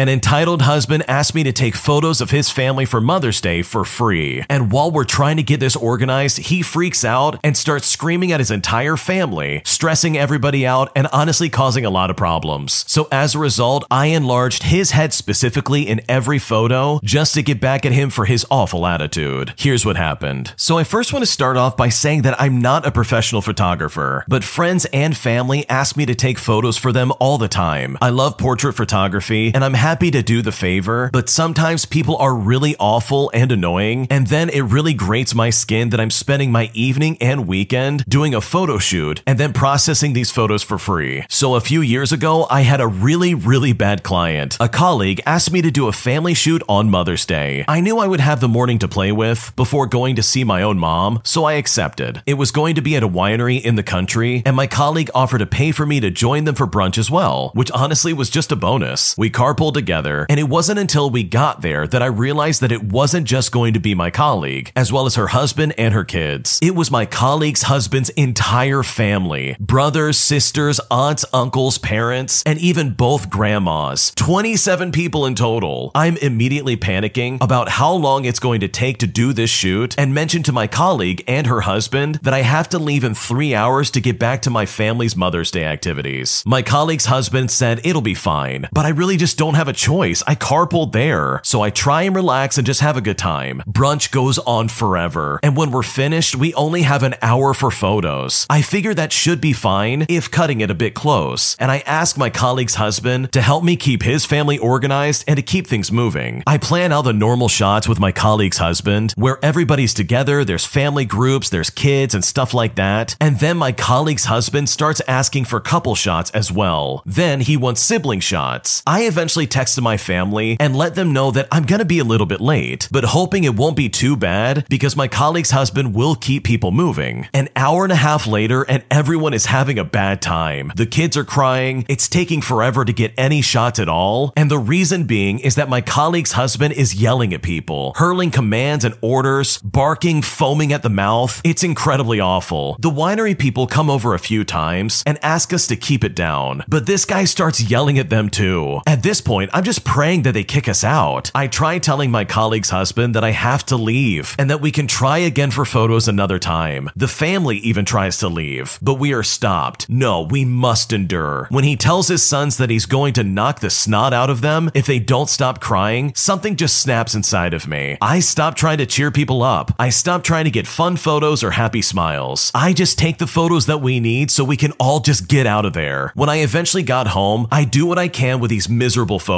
An 0.00 0.08
entitled 0.08 0.62
husband 0.62 1.04
asked 1.08 1.34
me 1.34 1.42
to 1.42 1.52
take 1.52 1.74
photos 1.74 2.22
of 2.22 2.30
his 2.30 2.48
family 2.48 2.86
for 2.86 3.02
Mother's 3.02 3.38
Day 3.38 3.60
for 3.60 3.84
free. 3.84 4.42
And 4.48 4.72
while 4.72 4.90
we're 4.90 5.04
trying 5.04 5.36
to 5.36 5.42
get 5.42 5.60
this 5.60 5.76
organized, 5.76 6.38
he 6.38 6.62
freaks 6.62 7.04
out 7.04 7.38
and 7.44 7.54
starts 7.54 7.86
screaming 7.86 8.32
at 8.32 8.40
his 8.40 8.50
entire 8.50 8.96
family, 8.96 9.60
stressing 9.66 10.16
everybody 10.16 10.66
out 10.66 10.90
and 10.96 11.06
honestly 11.12 11.50
causing 11.50 11.84
a 11.84 11.90
lot 11.90 12.08
of 12.08 12.16
problems. 12.16 12.82
So 12.88 13.08
as 13.12 13.34
a 13.34 13.38
result, 13.38 13.84
I 13.90 14.06
enlarged 14.06 14.62
his 14.62 14.92
head 14.92 15.12
specifically 15.12 15.86
in 15.86 16.00
every 16.08 16.38
photo 16.38 16.98
just 17.04 17.34
to 17.34 17.42
get 17.42 17.60
back 17.60 17.84
at 17.84 17.92
him 17.92 18.08
for 18.08 18.24
his 18.24 18.46
awful 18.50 18.86
attitude. 18.86 19.52
Here's 19.58 19.84
what 19.84 19.96
happened. 19.96 20.54
So 20.56 20.78
I 20.78 20.84
first 20.84 21.12
want 21.12 21.26
to 21.26 21.30
start 21.30 21.58
off 21.58 21.76
by 21.76 21.90
saying 21.90 22.22
that 22.22 22.40
I'm 22.40 22.62
not 22.62 22.86
a 22.86 22.90
professional 22.90 23.42
photographer, 23.42 24.24
but 24.28 24.44
friends 24.44 24.86
and 24.94 25.14
family 25.14 25.68
ask 25.68 25.94
me 25.94 26.06
to 26.06 26.14
take 26.14 26.38
photos 26.38 26.78
for 26.78 26.90
them 26.90 27.12
all 27.20 27.36
the 27.36 27.48
time. 27.48 27.98
I 28.00 28.08
love 28.08 28.38
portrait 28.38 28.72
photography 28.72 29.52
and 29.54 29.62
I'm 29.62 29.74
happy 29.74 29.89
to 29.98 30.22
do 30.22 30.42
the 30.42 30.52
favor, 30.52 31.10
but 31.12 31.28
sometimes 31.28 31.84
people 31.84 32.16
are 32.18 32.34
really 32.34 32.76
awful 32.78 33.30
and 33.34 33.50
annoying, 33.50 34.06
and 34.10 34.28
then 34.28 34.48
it 34.50 34.60
really 34.60 34.94
grates 34.94 35.34
my 35.34 35.50
skin 35.50 35.88
that 35.90 35.98
I'm 35.98 36.10
spending 36.10 36.52
my 36.52 36.70
evening 36.74 37.16
and 37.20 37.48
weekend 37.48 38.04
doing 38.06 38.34
a 38.34 38.40
photo 38.40 38.78
shoot 38.78 39.22
and 39.26 39.38
then 39.38 39.52
processing 39.52 40.12
these 40.12 40.30
photos 40.30 40.62
for 40.62 40.78
free. 40.78 41.24
So 41.28 41.56
a 41.56 41.60
few 41.60 41.80
years 41.80 42.12
ago, 42.12 42.46
I 42.50 42.60
had 42.60 42.80
a 42.80 42.86
really, 42.86 43.34
really 43.34 43.72
bad 43.72 44.02
client. 44.04 44.56
A 44.60 44.68
colleague 44.68 45.20
asked 45.26 45.52
me 45.52 45.62
to 45.62 45.70
do 45.70 45.88
a 45.88 45.92
family 45.92 46.34
shoot 46.34 46.62
on 46.68 46.90
Mother's 46.90 47.26
Day. 47.26 47.64
I 47.66 47.80
knew 47.80 47.98
I 47.98 48.06
would 48.06 48.20
have 48.20 48.40
the 48.40 48.48
morning 48.48 48.78
to 48.78 48.88
play 48.88 49.10
with 49.10 49.52
before 49.56 49.86
going 49.86 50.14
to 50.16 50.22
see 50.22 50.44
my 50.44 50.62
own 50.62 50.78
mom, 50.78 51.20
so 51.24 51.44
I 51.44 51.54
accepted. 51.54 52.22
It 52.26 52.34
was 52.34 52.52
going 52.52 52.76
to 52.76 52.82
be 52.82 52.94
at 52.94 53.02
a 53.02 53.08
winery 53.08 53.60
in 53.60 53.74
the 53.74 53.82
country, 53.82 54.42
and 54.46 54.54
my 54.54 54.66
colleague 54.66 55.10
offered 55.14 55.38
to 55.38 55.46
pay 55.46 55.72
for 55.72 55.84
me 55.84 55.98
to 56.00 56.10
join 56.10 56.44
them 56.44 56.54
for 56.54 56.66
brunch 56.66 56.98
as 56.98 57.10
well, 57.10 57.50
which 57.54 57.70
honestly 57.72 58.12
was 58.12 58.30
just 58.30 58.52
a 58.52 58.56
bonus. 58.56 59.16
We 59.16 59.30
carpooled 59.30 59.76
together, 59.80 60.26
and 60.28 60.38
it 60.38 60.48
wasn't 60.48 60.78
until 60.78 61.08
we 61.08 61.24
got 61.24 61.62
there 61.62 61.86
that 61.86 62.02
I 62.02 62.06
realized 62.06 62.60
that 62.60 62.70
it 62.70 62.82
wasn't 62.82 63.26
just 63.26 63.50
going 63.50 63.72
to 63.72 63.80
be 63.80 63.94
my 63.94 64.10
colleague, 64.10 64.72
as 64.76 64.92
well 64.92 65.06
as 65.06 65.14
her 65.14 65.28
husband 65.28 65.72
and 65.78 65.94
her 65.94 66.04
kids. 66.04 66.58
It 66.62 66.74
was 66.74 66.90
my 66.90 67.06
colleague's 67.06 67.62
husband's 67.62 68.10
entire 68.10 68.82
family 68.82 69.56
brothers, 69.58 70.18
sisters, 70.18 70.80
aunts, 70.90 71.24
uncles, 71.32 71.78
parents, 71.78 72.42
and 72.44 72.58
even 72.58 72.92
both 72.92 73.30
grandmas. 73.30 74.12
27 74.16 74.92
people 74.92 75.24
in 75.24 75.34
total. 75.34 75.90
I'm 75.94 76.18
immediately 76.18 76.76
panicking 76.76 77.38
about 77.40 77.70
how 77.70 77.92
long 77.92 78.26
it's 78.26 78.38
going 78.38 78.60
to 78.60 78.68
take 78.68 78.98
to 78.98 79.06
do 79.06 79.32
this 79.32 79.48
shoot 79.48 79.94
and 79.98 80.12
mention 80.12 80.42
to 80.42 80.52
my 80.52 80.66
colleague 80.66 81.24
and 81.26 81.46
her 81.46 81.62
husband 81.62 82.16
that 82.16 82.34
I 82.34 82.42
have 82.42 82.68
to 82.70 82.78
leave 82.78 83.04
in 83.04 83.14
three 83.14 83.54
hours 83.54 83.90
to 83.92 84.00
get 84.00 84.18
back 84.18 84.42
to 84.42 84.50
my 84.50 84.66
family's 84.66 85.16
Mother's 85.16 85.50
Day 85.50 85.64
activities. 85.64 86.42
My 86.46 86.60
colleague's 86.60 87.06
husband 87.06 87.50
said 87.50 87.80
it'll 87.84 88.02
be 88.02 88.14
fine, 88.14 88.68
but 88.72 88.84
I 88.84 88.90
really 88.90 89.16
just 89.16 89.38
don't 89.38 89.54
have 89.54 89.59
a 89.68 89.72
choice. 89.72 90.22
I 90.26 90.34
carpool 90.34 90.92
there. 90.92 91.40
So 91.42 91.62
I 91.62 91.70
try 91.70 92.02
and 92.02 92.14
relax 92.14 92.58
and 92.58 92.66
just 92.66 92.80
have 92.80 92.96
a 92.96 93.00
good 93.00 93.18
time. 93.18 93.62
Brunch 93.66 94.10
goes 94.10 94.38
on 94.40 94.68
forever. 94.68 95.40
And 95.42 95.56
when 95.56 95.70
we're 95.70 95.82
finished, 95.82 96.36
we 96.36 96.52
only 96.54 96.82
have 96.82 97.02
an 97.02 97.14
hour 97.22 97.54
for 97.54 97.70
photos. 97.70 98.46
I 98.50 98.62
figure 98.62 98.94
that 98.94 99.12
should 99.12 99.40
be 99.40 99.52
fine 99.52 100.06
if 100.08 100.30
cutting 100.30 100.60
it 100.60 100.70
a 100.70 100.74
bit 100.74 100.94
close. 100.94 101.56
And 101.58 101.70
I 101.70 101.78
ask 101.86 102.18
my 102.18 102.30
colleague's 102.30 102.74
husband 102.74 103.32
to 103.32 103.40
help 103.40 103.64
me 103.64 103.76
keep 103.76 104.02
his 104.02 104.26
family 104.26 104.58
organized 104.58 105.24
and 105.26 105.36
to 105.36 105.42
keep 105.42 105.66
things 105.66 105.90
moving. 105.90 106.42
I 106.46 106.58
plan 106.58 106.92
out 106.92 107.02
the 107.02 107.12
normal 107.12 107.48
shots 107.48 107.88
with 107.88 107.98
my 108.00 108.12
colleague's 108.12 108.58
husband, 108.58 109.12
where 109.16 109.38
everybody's 109.42 109.94
together, 109.94 110.44
there's 110.44 110.66
family 110.66 111.04
groups, 111.04 111.48
there's 111.48 111.70
kids 111.70 112.14
and 112.14 112.24
stuff 112.24 112.52
like 112.52 112.74
that. 112.74 113.16
And 113.20 113.38
then 113.40 113.56
my 113.56 113.72
colleague's 113.72 114.26
husband 114.26 114.68
starts 114.68 115.00
asking 115.08 115.46
for 115.46 115.60
couple 115.60 115.94
shots 115.94 116.30
as 116.30 116.50
well. 116.50 117.02
Then 117.06 117.40
he 117.40 117.56
wants 117.56 117.80
sibling 117.80 118.20
shots. 118.20 118.82
I 118.86 119.02
eventually 119.04 119.46
texted 119.50 119.82
my 119.82 119.96
family 119.96 120.56
and 120.60 120.76
let 120.76 120.94
them 120.94 121.12
know 121.12 121.30
that 121.30 121.48
I'm 121.50 121.64
gonna 121.64 121.84
be 121.84 121.98
a 121.98 122.04
little 122.04 122.26
bit 122.26 122.40
late, 122.40 122.88
but 122.90 123.04
hoping 123.04 123.44
it 123.44 123.56
won't 123.56 123.76
be 123.76 123.88
too 123.88 124.16
bad 124.16 124.66
because 124.68 124.96
my 124.96 125.08
colleague's 125.08 125.50
husband 125.50 125.94
will 125.94 126.14
keep 126.14 126.44
people 126.44 126.70
moving. 126.70 127.28
An 127.34 127.48
hour 127.56 127.84
and 127.84 127.92
a 127.92 127.96
half 127.96 128.26
later, 128.26 128.62
and 128.62 128.84
everyone 128.90 129.34
is 129.34 129.46
having 129.46 129.78
a 129.78 129.84
bad 129.84 130.22
time. 130.22 130.72
The 130.76 130.86
kids 130.86 131.16
are 131.16 131.24
crying, 131.24 131.84
it's 131.88 132.08
taking 132.08 132.42
forever 132.42 132.84
to 132.84 132.92
get 132.92 133.14
any 133.16 133.42
shots 133.42 133.78
at 133.78 133.88
all, 133.88 134.32
and 134.36 134.50
the 134.50 134.58
reason 134.58 135.04
being 135.04 135.38
is 135.38 135.54
that 135.54 135.68
my 135.68 135.80
colleague's 135.80 136.32
husband 136.32 136.74
is 136.74 136.94
yelling 136.94 137.34
at 137.34 137.42
people, 137.42 137.92
hurling 137.96 138.30
commands 138.30 138.84
and 138.84 138.94
orders, 139.00 139.58
barking, 139.58 140.22
foaming 140.22 140.72
at 140.72 140.82
the 140.82 140.90
mouth. 140.90 141.40
It's 141.44 141.64
incredibly 141.64 142.20
awful. 142.20 142.76
The 142.78 142.90
winery 142.90 143.38
people 143.38 143.66
come 143.66 143.88
over 143.88 144.14
a 144.14 144.18
few 144.18 144.44
times 144.44 145.02
and 145.06 145.18
ask 145.22 145.52
us 145.52 145.66
to 145.68 145.76
keep 145.76 146.04
it 146.04 146.14
down, 146.14 146.64
but 146.68 146.86
this 146.86 147.04
guy 147.04 147.24
starts 147.24 147.60
yelling 147.62 147.98
at 147.98 148.10
them 148.10 148.28
too. 148.28 148.80
At 148.86 149.02
this 149.02 149.20
point, 149.20 149.39
I'm 149.52 149.64
just 149.64 149.84
praying 149.84 150.22
that 150.22 150.32
they 150.32 150.44
kick 150.44 150.68
us 150.68 150.84
out. 150.84 151.30
I 151.34 151.46
try 151.46 151.78
telling 151.78 152.10
my 152.10 152.24
colleague's 152.24 152.70
husband 152.70 153.14
that 153.14 153.24
I 153.24 153.30
have 153.30 153.64
to 153.66 153.76
leave 153.76 154.36
and 154.38 154.50
that 154.50 154.60
we 154.60 154.70
can 154.70 154.86
try 154.86 155.18
again 155.18 155.50
for 155.50 155.64
photos 155.64 156.08
another 156.08 156.38
time. 156.38 156.90
The 156.94 157.08
family 157.08 157.56
even 157.58 157.84
tries 157.84 158.18
to 158.18 158.28
leave, 158.28 158.78
but 158.82 158.94
we 158.94 159.12
are 159.12 159.22
stopped. 159.22 159.88
No, 159.88 160.20
we 160.22 160.44
must 160.44 160.92
endure. 160.92 161.46
When 161.50 161.64
he 161.64 161.76
tells 161.76 162.08
his 162.08 162.22
sons 162.22 162.56
that 162.58 162.70
he's 162.70 162.86
going 162.86 163.14
to 163.14 163.24
knock 163.24 163.60
the 163.60 163.70
snot 163.70 164.12
out 164.12 164.30
of 164.30 164.42
them 164.42 164.70
if 164.74 164.86
they 164.86 164.98
don't 164.98 165.30
stop 165.30 165.60
crying, 165.60 166.12
something 166.14 166.56
just 166.56 166.80
snaps 166.80 167.14
inside 167.14 167.54
of 167.54 167.66
me. 167.66 167.96
I 168.00 168.20
stop 168.20 168.54
trying 168.54 168.78
to 168.78 168.86
cheer 168.86 169.10
people 169.10 169.42
up. 169.42 169.72
I 169.78 169.90
stop 169.90 170.22
trying 170.22 170.44
to 170.44 170.50
get 170.50 170.66
fun 170.66 170.96
photos 170.96 171.42
or 171.42 171.52
happy 171.52 171.82
smiles. 171.82 172.50
I 172.54 172.72
just 172.72 172.98
take 172.98 173.18
the 173.18 173.26
photos 173.26 173.66
that 173.66 173.78
we 173.78 174.00
need 174.00 174.30
so 174.30 174.44
we 174.44 174.56
can 174.56 174.72
all 174.72 175.00
just 175.00 175.28
get 175.28 175.46
out 175.46 175.64
of 175.64 175.72
there. 175.72 176.12
When 176.14 176.28
I 176.28 176.42
eventually 176.42 176.82
got 176.82 177.08
home, 177.08 177.48
I 177.50 177.64
do 177.64 177.86
what 177.86 177.98
I 177.98 178.08
can 178.08 178.40
with 178.40 178.50
these 178.50 178.68
miserable 178.68 179.18
photos. 179.18 179.29